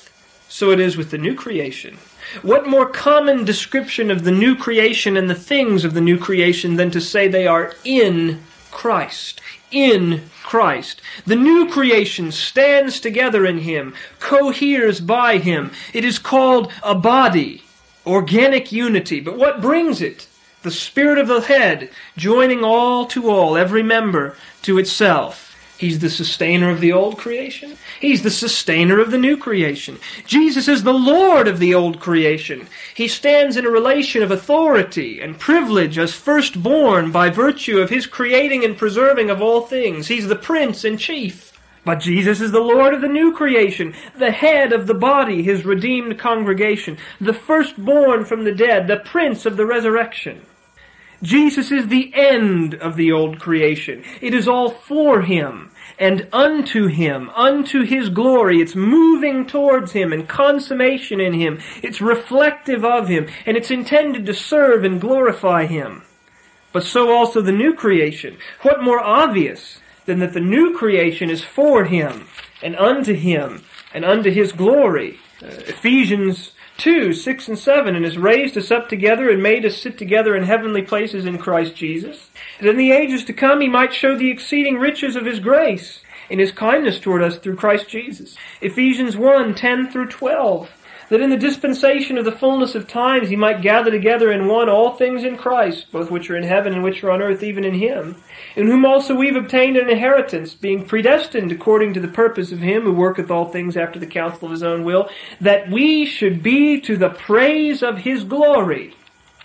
So 0.50 0.72
it 0.72 0.80
is 0.80 0.96
with 0.96 1.12
the 1.12 1.16
new 1.16 1.36
creation. 1.36 1.96
What 2.42 2.68
more 2.68 2.86
common 2.86 3.44
description 3.44 4.10
of 4.10 4.24
the 4.24 4.32
new 4.32 4.56
creation 4.56 5.16
and 5.16 5.30
the 5.30 5.34
things 5.34 5.84
of 5.84 5.94
the 5.94 6.00
new 6.00 6.18
creation 6.18 6.74
than 6.74 6.90
to 6.90 7.00
say 7.00 7.28
they 7.28 7.46
are 7.46 7.72
in 7.84 8.42
Christ? 8.72 9.40
In 9.70 10.28
Christ. 10.42 11.02
The 11.24 11.36
new 11.36 11.70
creation 11.70 12.32
stands 12.32 12.98
together 12.98 13.46
in 13.46 13.58
Him, 13.58 13.94
coheres 14.18 15.00
by 15.00 15.38
Him. 15.38 15.70
It 15.94 16.04
is 16.04 16.18
called 16.18 16.72
a 16.82 16.96
body 16.96 17.62
organic 18.04 18.72
unity. 18.72 19.20
But 19.20 19.38
what 19.38 19.60
brings 19.60 20.02
it? 20.02 20.26
The 20.62 20.72
Spirit 20.72 21.18
of 21.18 21.28
the 21.28 21.42
head, 21.42 21.90
joining 22.16 22.64
all 22.64 23.06
to 23.06 23.30
all, 23.30 23.56
every 23.56 23.84
member 23.84 24.36
to 24.62 24.78
itself. 24.78 25.49
He's 25.80 26.00
the 26.00 26.10
sustainer 26.10 26.68
of 26.68 26.82
the 26.82 26.92
old 26.92 27.16
creation. 27.16 27.78
He's 28.00 28.20
the 28.22 28.30
sustainer 28.30 29.00
of 29.00 29.10
the 29.10 29.16
new 29.16 29.38
creation. 29.38 29.98
Jesus 30.26 30.68
is 30.68 30.82
the 30.82 30.92
Lord 30.92 31.48
of 31.48 31.58
the 31.58 31.74
old 31.74 32.00
creation. 32.00 32.68
He 32.94 33.08
stands 33.08 33.56
in 33.56 33.64
a 33.64 33.70
relation 33.70 34.22
of 34.22 34.30
authority 34.30 35.22
and 35.22 35.38
privilege 35.38 35.96
as 35.96 36.12
firstborn 36.12 37.12
by 37.12 37.30
virtue 37.30 37.78
of 37.78 37.88
his 37.88 38.06
creating 38.06 38.62
and 38.62 38.76
preserving 38.76 39.30
of 39.30 39.40
all 39.40 39.62
things. 39.62 40.08
He's 40.08 40.28
the 40.28 40.36
prince 40.36 40.84
and 40.84 40.98
chief. 40.98 41.58
But 41.82 42.00
Jesus 42.00 42.42
is 42.42 42.52
the 42.52 42.60
Lord 42.60 42.92
of 42.92 43.00
the 43.00 43.08
new 43.08 43.32
creation, 43.34 43.94
the 44.18 44.32
head 44.32 44.74
of 44.74 44.86
the 44.86 44.92
body, 44.92 45.42
his 45.42 45.64
redeemed 45.64 46.18
congregation, 46.18 46.98
the 47.22 47.32
firstborn 47.32 48.26
from 48.26 48.44
the 48.44 48.52
dead, 48.52 48.86
the 48.86 48.98
prince 48.98 49.46
of 49.46 49.56
the 49.56 49.64
resurrection. 49.64 50.42
Jesus 51.22 51.70
is 51.70 51.88
the 51.88 52.12
end 52.14 52.74
of 52.74 52.96
the 52.96 53.12
old 53.12 53.40
creation. 53.40 54.04
It 54.20 54.34
is 54.34 54.48
all 54.48 54.70
for 54.70 55.22
him 55.22 55.70
and 55.98 56.26
unto 56.32 56.86
him, 56.86 57.28
unto 57.30 57.82
his 57.82 58.08
glory. 58.08 58.60
It's 58.60 58.74
moving 58.74 59.46
towards 59.46 59.92
him 59.92 60.12
and 60.12 60.26
consummation 60.26 61.20
in 61.20 61.34
him. 61.34 61.60
It's 61.82 62.00
reflective 62.00 62.84
of 62.84 63.08
him 63.08 63.28
and 63.44 63.56
it's 63.56 63.70
intended 63.70 64.24
to 64.26 64.34
serve 64.34 64.84
and 64.84 65.00
glorify 65.00 65.66
him. 65.66 66.02
But 66.72 66.84
so 66.84 67.14
also 67.14 67.40
the 67.40 67.52
new 67.52 67.74
creation. 67.74 68.38
What 68.62 68.82
more 68.82 69.00
obvious 69.00 69.80
than 70.06 70.20
that 70.20 70.32
the 70.32 70.40
new 70.40 70.76
creation 70.76 71.28
is 71.28 71.44
for 71.44 71.84
him 71.84 72.26
and 72.62 72.76
unto 72.76 73.12
him 73.12 73.62
and 73.92 74.04
unto 74.04 74.30
his 74.30 74.52
glory. 74.52 75.18
Uh, 75.42 75.48
Ephesians 75.48 76.52
2, 76.80 77.12
6 77.12 77.48
and 77.48 77.58
7, 77.58 77.94
and 77.94 78.04
has 78.04 78.16
raised 78.16 78.56
us 78.56 78.70
up 78.70 78.88
together 78.88 79.28
and 79.28 79.42
made 79.42 79.66
us 79.66 79.76
sit 79.76 79.98
together 79.98 80.34
in 80.34 80.42
heavenly 80.42 80.80
places 80.80 81.26
in 81.26 81.36
Christ 81.36 81.76
Jesus, 81.76 82.30
that 82.58 82.70
in 82.70 82.78
the 82.78 82.90
ages 82.90 83.22
to 83.24 83.34
come 83.34 83.60
he 83.60 83.68
might 83.68 83.92
show 83.92 84.16
the 84.16 84.30
exceeding 84.30 84.78
riches 84.78 85.14
of 85.14 85.26
his 85.26 85.40
grace 85.40 86.00
in 86.30 86.38
his 86.38 86.52
kindness 86.52 86.98
toward 86.98 87.22
us 87.22 87.36
through 87.36 87.56
Christ 87.56 87.88
Jesus. 87.88 88.36
Ephesians 88.62 89.16
1, 89.16 89.54
10 89.54 89.90
through 89.90 90.08
12 90.08 90.70
that 91.10 91.20
in 91.20 91.28
the 91.28 91.36
dispensation 91.36 92.16
of 92.16 92.24
the 92.24 92.32
fullness 92.32 92.74
of 92.74 92.88
times 92.88 93.28
he 93.28 93.36
might 93.36 93.60
gather 93.60 93.90
together 93.90 94.32
in 94.32 94.46
one 94.46 94.68
all 94.68 94.96
things 94.96 95.24
in 95.24 95.36
Christ, 95.36 95.90
both 95.92 96.10
which 96.10 96.30
are 96.30 96.36
in 96.36 96.44
heaven 96.44 96.72
and 96.72 96.82
which 96.82 97.04
are 97.04 97.10
on 97.10 97.20
earth, 97.20 97.42
even 97.42 97.64
in 97.64 97.74
him, 97.74 98.16
in 98.56 98.68
whom 98.68 98.86
also 98.86 99.14
we've 99.14 99.36
obtained 99.36 99.76
an 99.76 99.90
inheritance, 99.90 100.54
being 100.54 100.86
predestined 100.86 101.50
according 101.50 101.94
to 101.94 102.00
the 102.00 102.08
purpose 102.08 102.52
of 102.52 102.60
him 102.60 102.82
who 102.82 102.92
worketh 102.92 103.30
all 103.30 103.46
things 103.46 103.76
after 103.76 103.98
the 103.98 104.06
counsel 104.06 104.46
of 104.46 104.52
his 104.52 104.62
own 104.62 104.84
will, 104.84 105.10
that 105.40 105.68
we 105.68 106.06
should 106.06 106.42
be 106.42 106.80
to 106.80 106.96
the 106.96 107.10
praise 107.10 107.82
of 107.82 107.98
his 107.98 108.22
glory, 108.22 108.94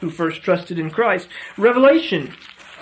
who 0.01 0.11
first 0.11 0.43
trusted 0.43 0.77
in 0.77 0.91
Christ. 0.91 1.27
Revelation, 1.57 2.35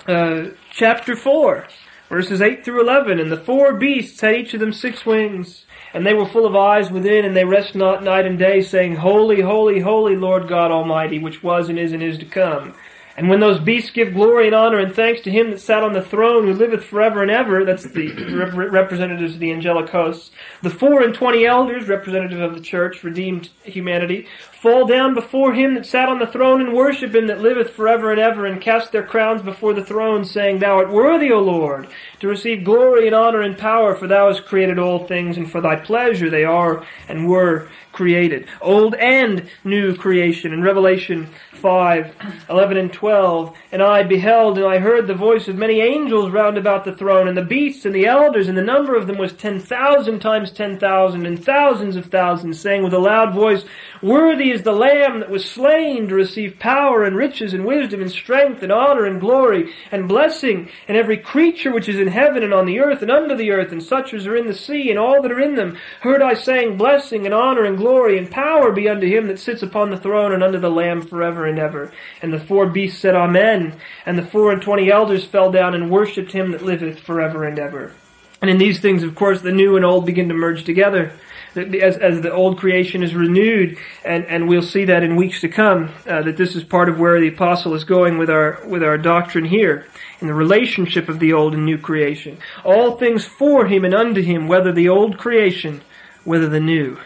uh, 0.06 0.48
chapter 0.70 1.16
4, 1.16 1.66
verses 2.10 2.42
8 2.42 2.62
through 2.62 2.82
11, 2.82 3.18
and 3.18 3.32
the 3.32 3.38
four 3.38 3.72
beasts 3.72 4.20
had 4.20 4.34
each 4.34 4.52
of 4.52 4.60
them 4.60 4.74
six 4.74 5.06
wings, 5.06 5.64
and 5.94 6.04
they 6.04 6.12
were 6.12 6.26
full 6.26 6.44
of 6.44 6.56
eyes 6.56 6.90
within, 6.90 7.24
and 7.24 7.36
they 7.36 7.44
rest 7.44 7.74
not 7.74 8.02
night 8.02 8.26
and 8.26 8.38
day, 8.38 8.60
saying, 8.60 8.96
Holy, 8.96 9.40
holy, 9.40 9.80
holy, 9.80 10.16
Lord 10.16 10.48
God 10.48 10.70
Almighty, 10.72 11.20
which 11.20 11.42
was 11.42 11.68
and 11.68 11.78
is 11.78 11.92
and 11.92 12.02
is 12.02 12.18
to 12.18 12.26
come. 12.26 12.74
And 13.16 13.28
when 13.28 13.38
those 13.38 13.60
beasts 13.60 13.90
give 13.90 14.12
glory 14.12 14.46
and 14.46 14.56
honor 14.56 14.78
and 14.78 14.92
thanks 14.92 15.20
to 15.22 15.30
him 15.30 15.52
that 15.52 15.60
sat 15.60 15.84
on 15.84 15.92
the 15.92 16.02
throne, 16.02 16.46
who 16.46 16.52
liveth 16.52 16.84
forever 16.84 17.22
and 17.22 17.30
ever, 17.30 17.64
that's 17.64 17.84
the 17.84 18.12
rep- 18.34 18.72
representatives 18.72 19.34
of 19.34 19.40
the 19.40 19.52
angelic 19.52 19.88
hosts, 19.88 20.32
the 20.62 20.70
four 20.70 21.00
and 21.00 21.14
twenty 21.14 21.46
elders, 21.46 21.86
representative 21.86 22.40
of 22.40 22.54
the 22.54 22.60
church, 22.60 23.04
redeemed 23.04 23.50
humanity, 23.62 24.26
fall 24.64 24.86
down 24.86 25.12
before 25.12 25.52
him 25.52 25.74
that 25.74 25.84
sat 25.84 26.08
on 26.08 26.18
the 26.18 26.26
throne 26.26 26.58
and 26.58 26.72
worship 26.72 27.14
him 27.14 27.26
that 27.26 27.38
liveth 27.38 27.68
forever 27.68 28.10
and 28.10 28.18
ever, 28.18 28.46
and 28.46 28.62
cast 28.62 28.92
their 28.92 29.02
crowns 29.02 29.42
before 29.42 29.74
the 29.74 29.84
throne, 29.84 30.24
saying, 30.24 30.58
Thou 30.58 30.78
art 30.78 30.90
worthy, 30.90 31.30
O 31.30 31.38
Lord, 31.38 31.86
to 32.20 32.28
receive 32.28 32.64
glory 32.64 33.06
and 33.06 33.14
honor 33.14 33.42
and 33.42 33.58
power, 33.58 33.94
for 33.94 34.06
thou 34.06 34.28
hast 34.28 34.46
created 34.46 34.78
all 34.78 35.06
things, 35.06 35.36
and 35.36 35.52
for 35.52 35.60
thy 35.60 35.76
pleasure 35.76 36.30
they 36.30 36.44
are 36.44 36.82
and 37.10 37.28
were 37.28 37.68
created. 37.92 38.46
Old 38.60 38.94
and 38.96 39.48
new 39.64 39.94
creation. 39.94 40.52
In 40.52 40.62
Revelation 40.62 41.28
5, 41.52 42.46
11 42.50 42.76
and 42.76 42.92
12, 42.92 43.56
And 43.72 43.82
I 43.82 44.02
beheld, 44.02 44.58
and 44.58 44.66
I 44.66 44.78
heard 44.78 45.06
the 45.06 45.14
voice 45.14 45.46
of 45.48 45.56
many 45.56 45.80
angels 45.80 46.30
round 46.30 46.58
about 46.58 46.84
the 46.84 46.94
throne, 46.94 47.28
and 47.28 47.36
the 47.36 47.42
beasts, 47.42 47.84
and 47.84 47.94
the 47.94 48.06
elders, 48.06 48.48
and 48.48 48.58
the 48.58 48.62
number 48.62 48.96
of 48.96 49.06
them 49.06 49.16
was 49.16 49.32
ten 49.32 49.60
thousand 49.60 50.20
times 50.20 50.50
ten 50.50 50.78
thousand, 50.78 51.24
and 51.24 51.42
thousands 51.42 51.96
of 51.96 52.06
thousands, 52.06 52.60
saying 52.60 52.82
with 52.82 52.92
a 52.92 52.98
loud 52.98 53.32
voice, 53.32 53.64
Worthy 54.02 54.50
is 54.54 54.62
the 54.62 54.72
Lamb 54.72 55.18
that 55.18 55.28
was 55.28 55.44
slain 55.44 56.08
to 56.08 56.14
receive 56.14 56.60
power 56.60 57.04
and 57.04 57.16
riches 57.16 57.52
and 57.52 57.66
wisdom 57.66 58.00
and 58.00 58.10
strength 58.10 58.62
and 58.62 58.70
honor 58.70 59.04
and 59.04 59.20
glory 59.20 59.74
and 59.90 60.08
blessing, 60.08 60.70
and 60.86 60.96
every 60.96 61.18
creature 61.18 61.72
which 61.72 61.88
is 61.88 61.98
in 61.98 62.06
heaven 62.06 62.44
and 62.44 62.54
on 62.54 62.64
the 62.64 62.78
earth 62.78 63.02
and 63.02 63.10
under 63.10 63.34
the 63.34 63.50
earth, 63.50 63.72
and 63.72 63.82
such 63.82 64.14
as 64.14 64.26
are 64.26 64.36
in 64.36 64.46
the 64.46 64.54
sea, 64.54 64.90
and 64.90 64.98
all 64.98 65.20
that 65.20 65.32
are 65.32 65.40
in 65.40 65.56
them, 65.56 65.76
heard 66.00 66.22
I 66.22 66.34
saying, 66.34 66.78
Blessing 66.78 67.24
and 67.26 67.34
honor 67.34 67.64
and 67.64 67.76
glory 67.76 68.16
and 68.16 68.30
power 68.30 68.70
be 68.70 68.88
unto 68.88 69.08
him 69.08 69.26
that 69.26 69.40
sits 69.40 69.62
upon 69.62 69.90
the 69.90 69.98
throne 69.98 70.32
and 70.32 70.42
unto 70.42 70.58
the 70.58 70.70
Lamb 70.70 71.02
forever 71.02 71.46
and 71.46 71.58
ever. 71.58 71.92
And 72.22 72.32
the 72.32 72.40
four 72.40 72.66
beasts 72.66 73.00
said, 73.00 73.16
Amen. 73.16 73.78
And 74.06 74.16
the 74.16 74.24
four 74.24 74.52
and 74.52 74.62
twenty 74.62 74.90
elders 74.90 75.24
fell 75.24 75.50
down 75.50 75.74
and 75.74 75.90
worshipped 75.90 76.30
him 76.30 76.52
that 76.52 76.62
liveth 76.62 77.00
forever 77.00 77.44
and 77.44 77.58
ever. 77.58 77.92
And 78.40 78.50
in 78.50 78.58
these 78.58 78.78
things, 78.78 79.02
of 79.02 79.14
course, 79.14 79.40
the 79.40 79.52
new 79.52 79.74
and 79.74 79.84
old 79.84 80.06
begin 80.06 80.28
to 80.28 80.34
merge 80.34 80.64
together 80.64 81.12
as, 81.56 81.96
as 81.96 82.20
the 82.20 82.32
old 82.32 82.58
creation 82.58 83.02
is 83.02 83.14
renewed, 83.14 83.76
and, 84.04 84.24
and 84.26 84.48
we'll 84.48 84.62
see 84.62 84.84
that 84.86 85.02
in 85.02 85.16
weeks 85.16 85.40
to 85.40 85.48
come, 85.48 85.90
uh, 86.06 86.22
that 86.22 86.36
this 86.36 86.56
is 86.56 86.64
part 86.64 86.88
of 86.88 86.98
where 86.98 87.20
the 87.20 87.28
apostle 87.28 87.74
is 87.74 87.84
going 87.84 88.18
with 88.18 88.30
our, 88.30 88.60
with 88.66 88.82
our 88.82 88.98
doctrine 88.98 89.44
here, 89.44 89.86
in 90.20 90.26
the 90.26 90.34
relationship 90.34 91.08
of 91.08 91.18
the 91.18 91.32
old 91.32 91.54
and 91.54 91.64
new 91.64 91.78
creation. 91.78 92.38
All 92.64 92.96
things 92.96 93.24
for 93.24 93.66
him 93.66 93.84
and 93.84 93.94
unto 93.94 94.22
him, 94.22 94.48
whether 94.48 94.72
the 94.72 94.88
old 94.88 95.18
creation, 95.18 95.82
whether 96.24 96.48
the 96.48 96.60
new. 96.60 96.98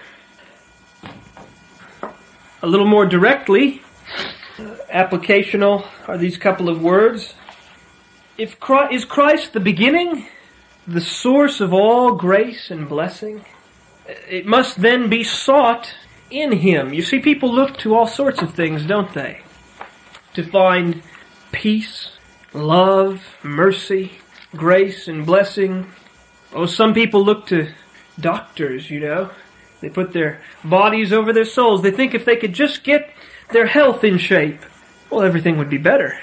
A 2.63 2.67
little 2.67 2.87
more 2.87 3.07
directly, 3.07 3.83
applicational 4.93 5.87
are 6.09 6.19
these 6.19 6.37
couple 6.37 6.69
of 6.69 6.83
words. 6.83 7.35
If 8.37 8.59
Christ, 8.59 8.95
is 8.95 9.05
Christ 9.05 9.53
the 9.53 9.61
beginning, 9.61 10.29
the 10.87 11.01
source 11.01 11.61
of 11.61 11.73
all 11.73 12.15
grace 12.15 12.71
and 12.71 12.89
blessing? 12.89 13.45
It 14.09 14.47
must 14.47 14.81
then 14.81 15.09
be 15.09 15.23
sought 15.25 15.95
in 16.31 16.53
Him. 16.53 16.93
You 16.93 17.03
see, 17.03 17.19
people 17.19 17.53
look 17.53 17.77
to 17.79 17.95
all 17.95 18.07
sorts 18.07 18.43
of 18.43 18.55
things, 18.55 18.85
don't 18.85 19.13
they? 19.13 19.43
To 20.35 20.43
find 20.43 21.03
peace, 21.53 22.13
love, 22.53 23.23
mercy, 23.43 24.13
grace, 24.55 25.09
and 25.09 25.27
blessing. 25.27 25.87
Oh, 26.53 26.67
some 26.67 26.95
people 26.95 27.25
look 27.25 27.47
to 27.49 27.73
doctors, 28.19 28.91
you 28.91 29.01
know. 29.01 29.31
They 29.81 29.89
put 29.89 30.13
their 30.13 30.43
bodies 30.65 31.13
over 31.13 31.33
their 31.33 31.45
souls. 31.45 31.83
They 31.83 31.91
think 31.91 32.15
if 32.15 32.25
they 32.25 32.37
could 32.37 32.53
just 32.53 32.83
get 32.83 33.13
their 33.53 33.67
health 33.67 34.05
in 34.05 34.19
shape, 34.19 34.61
well, 35.11 35.23
everything 35.23 35.57
would 35.59 35.71
be 35.71 35.79
better. 35.79 36.19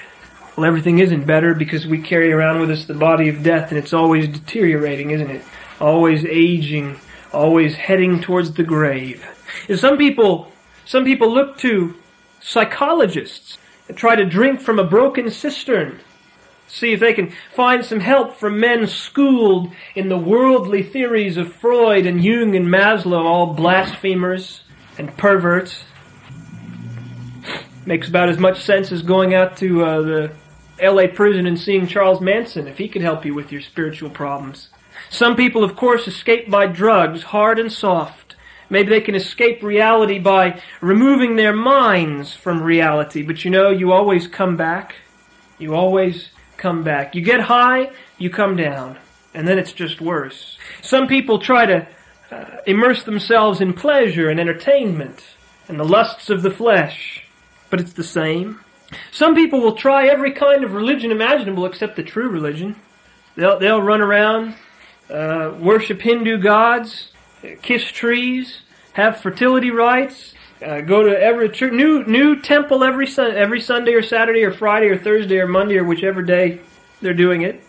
Well, 0.56 0.66
everything 0.66 0.98
isn't 0.98 1.26
better 1.26 1.54
because 1.54 1.86
we 1.86 2.00
carry 2.00 2.32
around 2.32 2.60
with 2.60 2.70
us 2.70 2.84
the 2.84 2.94
body 2.94 3.28
of 3.28 3.42
death 3.42 3.70
and 3.70 3.78
it's 3.78 3.92
always 3.92 4.28
deteriorating, 4.28 5.10
isn't 5.10 5.30
it? 5.30 5.42
Always 5.80 6.24
aging, 6.24 6.98
always 7.36 7.76
heading 7.76 8.20
towards 8.20 8.54
the 8.54 8.62
grave. 8.62 9.24
And 9.68 9.78
some 9.78 9.98
people, 9.98 10.50
some 10.84 11.04
people 11.04 11.32
look 11.32 11.58
to 11.58 11.94
psychologists 12.40 13.58
and 13.88 13.96
try 13.96 14.16
to 14.16 14.24
drink 14.24 14.60
from 14.60 14.78
a 14.78 14.84
broken 14.84 15.30
cistern. 15.30 16.00
See 16.68 16.92
if 16.92 17.00
they 17.00 17.12
can 17.12 17.32
find 17.54 17.84
some 17.84 18.00
help 18.00 18.36
from 18.36 18.58
men 18.58 18.86
schooled 18.88 19.72
in 19.94 20.08
the 20.08 20.18
worldly 20.18 20.82
theories 20.82 21.36
of 21.36 21.52
Freud 21.52 22.06
and 22.06 22.24
Jung 22.24 22.56
and 22.56 22.66
Maslow, 22.66 23.24
all 23.24 23.54
blasphemers 23.54 24.62
and 24.98 25.16
perverts. 25.16 25.84
Makes 27.84 28.08
about 28.08 28.28
as 28.28 28.38
much 28.38 28.64
sense 28.64 28.90
as 28.90 29.02
going 29.02 29.32
out 29.32 29.56
to 29.58 29.84
uh, 29.84 30.02
the 30.02 30.32
LA 30.82 31.06
prison 31.06 31.46
and 31.46 31.58
seeing 31.58 31.86
Charles 31.86 32.20
Manson 32.20 32.66
if 32.66 32.78
he 32.78 32.88
could 32.88 33.02
help 33.02 33.24
you 33.24 33.32
with 33.32 33.52
your 33.52 33.60
spiritual 33.60 34.10
problems. 34.10 34.70
Some 35.10 35.36
people, 35.36 35.64
of 35.64 35.76
course, 35.76 36.06
escape 36.06 36.50
by 36.50 36.66
drugs, 36.66 37.22
hard 37.24 37.58
and 37.58 37.72
soft. 37.72 38.36
Maybe 38.68 38.88
they 38.88 39.00
can 39.00 39.14
escape 39.14 39.62
reality 39.62 40.18
by 40.18 40.60
removing 40.80 41.36
their 41.36 41.54
minds 41.54 42.34
from 42.34 42.62
reality. 42.62 43.22
But 43.22 43.44
you 43.44 43.50
know, 43.50 43.70
you 43.70 43.92
always 43.92 44.26
come 44.26 44.56
back. 44.56 44.96
You 45.58 45.74
always 45.74 46.30
come 46.56 46.82
back. 46.82 47.14
You 47.14 47.22
get 47.22 47.40
high, 47.40 47.90
you 48.18 48.30
come 48.30 48.56
down. 48.56 48.98
And 49.34 49.46
then 49.46 49.58
it's 49.58 49.72
just 49.72 50.00
worse. 50.00 50.58
Some 50.82 51.06
people 51.06 51.38
try 51.38 51.66
to 51.66 51.86
uh, 52.30 52.44
immerse 52.66 53.04
themselves 53.04 53.60
in 53.60 53.72
pleasure 53.72 54.30
and 54.30 54.40
entertainment 54.40 55.22
and 55.68 55.78
the 55.78 55.84
lusts 55.84 56.30
of 56.30 56.42
the 56.42 56.50
flesh. 56.50 57.24
But 57.70 57.80
it's 57.80 57.92
the 57.92 58.04
same. 58.04 58.60
Some 59.10 59.34
people 59.34 59.60
will 59.60 59.74
try 59.74 60.06
every 60.06 60.32
kind 60.32 60.64
of 60.64 60.72
religion 60.72 61.10
imaginable 61.10 61.66
except 61.66 61.96
the 61.96 62.02
true 62.02 62.28
religion. 62.28 62.76
They'll, 63.34 63.58
they'll 63.58 63.82
run 63.82 64.00
around 64.00 64.54
uh, 65.10 65.54
worship 65.58 66.00
Hindu 66.00 66.38
gods, 66.38 67.12
kiss 67.62 67.84
trees, 67.84 68.62
have 68.94 69.20
fertility 69.20 69.70
rites, 69.70 70.34
uh, 70.64 70.80
go 70.80 71.02
to 71.02 71.18
every 71.18 71.50
church, 71.50 71.72
new 71.72 72.04
new 72.04 72.40
temple 72.40 72.82
every 72.82 73.06
sun, 73.06 73.32
every 73.32 73.60
Sunday 73.60 73.92
or 73.92 74.02
Saturday 74.02 74.42
or 74.42 74.52
Friday 74.52 74.88
or 74.88 74.98
Thursday 74.98 75.38
or 75.38 75.46
Monday 75.46 75.76
or 75.76 75.84
whichever 75.84 76.22
day 76.22 76.60
they're 77.02 77.14
doing 77.14 77.42
it. 77.42 77.62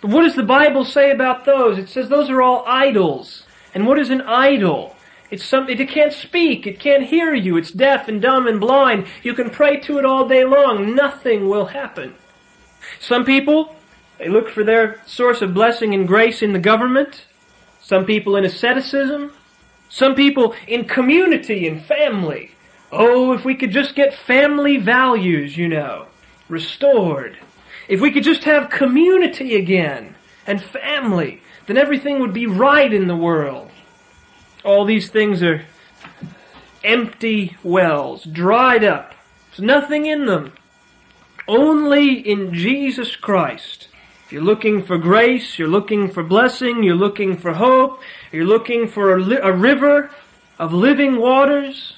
But 0.00 0.10
what 0.10 0.22
does 0.22 0.36
the 0.36 0.42
Bible 0.42 0.84
say 0.84 1.10
about 1.10 1.44
those? 1.44 1.78
It 1.78 1.88
says 1.88 2.08
those 2.08 2.30
are 2.30 2.40
all 2.40 2.64
idols. 2.66 3.44
And 3.74 3.86
what 3.86 3.98
is 3.98 4.10
an 4.10 4.22
idol? 4.22 4.96
It's 5.30 5.44
some, 5.44 5.68
it 5.68 5.88
can't 5.88 6.12
speak, 6.12 6.66
it 6.66 6.80
can't 6.80 7.04
hear 7.04 7.34
you, 7.34 7.56
it's 7.56 7.70
deaf 7.70 8.08
and 8.08 8.20
dumb 8.20 8.48
and 8.48 8.58
blind. 8.58 9.06
You 9.22 9.34
can 9.34 9.50
pray 9.50 9.78
to 9.80 9.98
it 9.98 10.04
all 10.04 10.26
day 10.26 10.44
long, 10.44 10.94
nothing 10.94 11.48
will 11.48 11.66
happen. 11.66 12.14
Some 12.98 13.24
people, 13.24 13.76
they 14.20 14.28
look 14.28 14.50
for 14.50 14.62
their 14.62 15.00
source 15.06 15.40
of 15.40 15.54
blessing 15.54 15.94
and 15.94 16.06
grace 16.06 16.42
in 16.42 16.52
the 16.52 16.58
government. 16.58 17.24
Some 17.80 18.04
people 18.04 18.36
in 18.36 18.44
asceticism. 18.44 19.32
Some 19.88 20.14
people 20.14 20.54
in 20.68 20.84
community 20.84 21.66
and 21.66 21.82
family. 21.82 22.50
Oh, 22.92 23.32
if 23.32 23.46
we 23.46 23.54
could 23.54 23.70
just 23.70 23.94
get 23.94 24.12
family 24.12 24.76
values, 24.76 25.56
you 25.56 25.68
know, 25.68 26.08
restored. 26.50 27.38
If 27.88 28.02
we 28.02 28.10
could 28.10 28.22
just 28.22 28.44
have 28.44 28.68
community 28.68 29.56
again 29.56 30.16
and 30.46 30.62
family, 30.62 31.40
then 31.66 31.78
everything 31.78 32.20
would 32.20 32.34
be 32.34 32.46
right 32.46 32.92
in 32.92 33.06
the 33.06 33.16
world. 33.16 33.70
All 34.66 34.84
these 34.84 35.08
things 35.08 35.42
are 35.42 35.64
empty 36.84 37.56
wells, 37.62 38.24
dried 38.24 38.84
up. 38.84 39.14
There's 39.50 39.60
nothing 39.60 40.04
in 40.04 40.26
them. 40.26 40.52
Only 41.48 42.12
in 42.12 42.52
Jesus 42.52 43.16
Christ 43.16 43.79
if 44.30 44.34
you're 44.34 44.44
looking 44.44 44.84
for 44.84 44.96
grace, 44.96 45.58
you're 45.58 45.66
looking 45.66 46.08
for 46.08 46.22
blessing, 46.22 46.84
you're 46.84 46.94
looking 46.94 47.36
for 47.36 47.54
hope, 47.54 47.98
you're 48.30 48.44
looking 48.44 48.86
for 48.86 49.16
a, 49.16 49.20
li- 49.20 49.40
a 49.42 49.50
river 49.50 50.08
of 50.56 50.72
living 50.72 51.18
waters, 51.18 51.94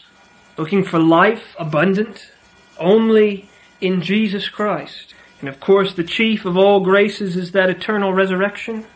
looking 0.57 0.83
for 0.83 0.99
life 0.99 1.55
abundant, 1.59 2.33
only 2.79 3.51
in 3.83 4.01
Jesus 4.01 4.49
Christ. 4.49 5.13
And 5.41 5.49
of 5.51 5.61
course, 5.61 5.93
the 5.93 6.05
chief 6.05 6.47
of 6.47 6.57
all 6.57 6.81
graces 6.81 7.37
is 7.37 7.53
that 7.53 7.69
eternal 7.69 8.15
resurrection. 8.15 8.87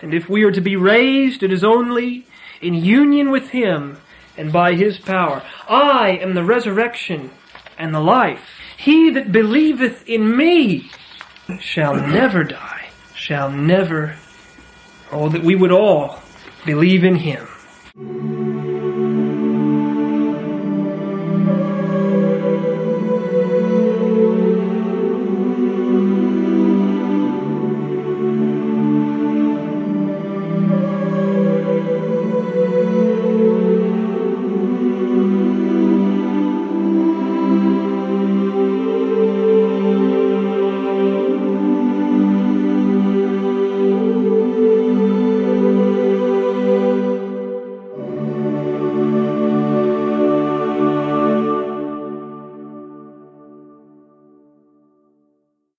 And 0.00 0.14
if 0.14 0.30
we 0.30 0.44
are 0.44 0.52
to 0.52 0.62
be 0.62 0.76
raised, 0.76 1.42
it 1.42 1.52
is 1.52 1.62
only 1.62 2.26
in 2.62 2.72
union 2.72 3.30
with 3.30 3.50
Him 3.50 3.98
and 4.38 4.50
by 4.50 4.76
His 4.76 4.96
power. 4.96 5.42
I 5.68 6.18
am 6.22 6.32
the 6.32 6.42
resurrection 6.42 7.32
and 7.76 7.94
the 7.94 8.00
life. 8.00 8.48
He 8.78 9.10
that 9.10 9.30
believeth 9.30 10.08
in 10.08 10.34
me, 10.34 10.90
shall 11.60 11.94
never 11.94 12.44
die, 12.44 12.90
shall 13.14 13.50
never, 13.50 14.16
oh, 15.10 15.28
that 15.28 15.42
we 15.42 15.54
would 15.54 15.72
all 15.72 16.20
believe 16.64 17.04
in 17.04 17.16
him. 17.16 17.46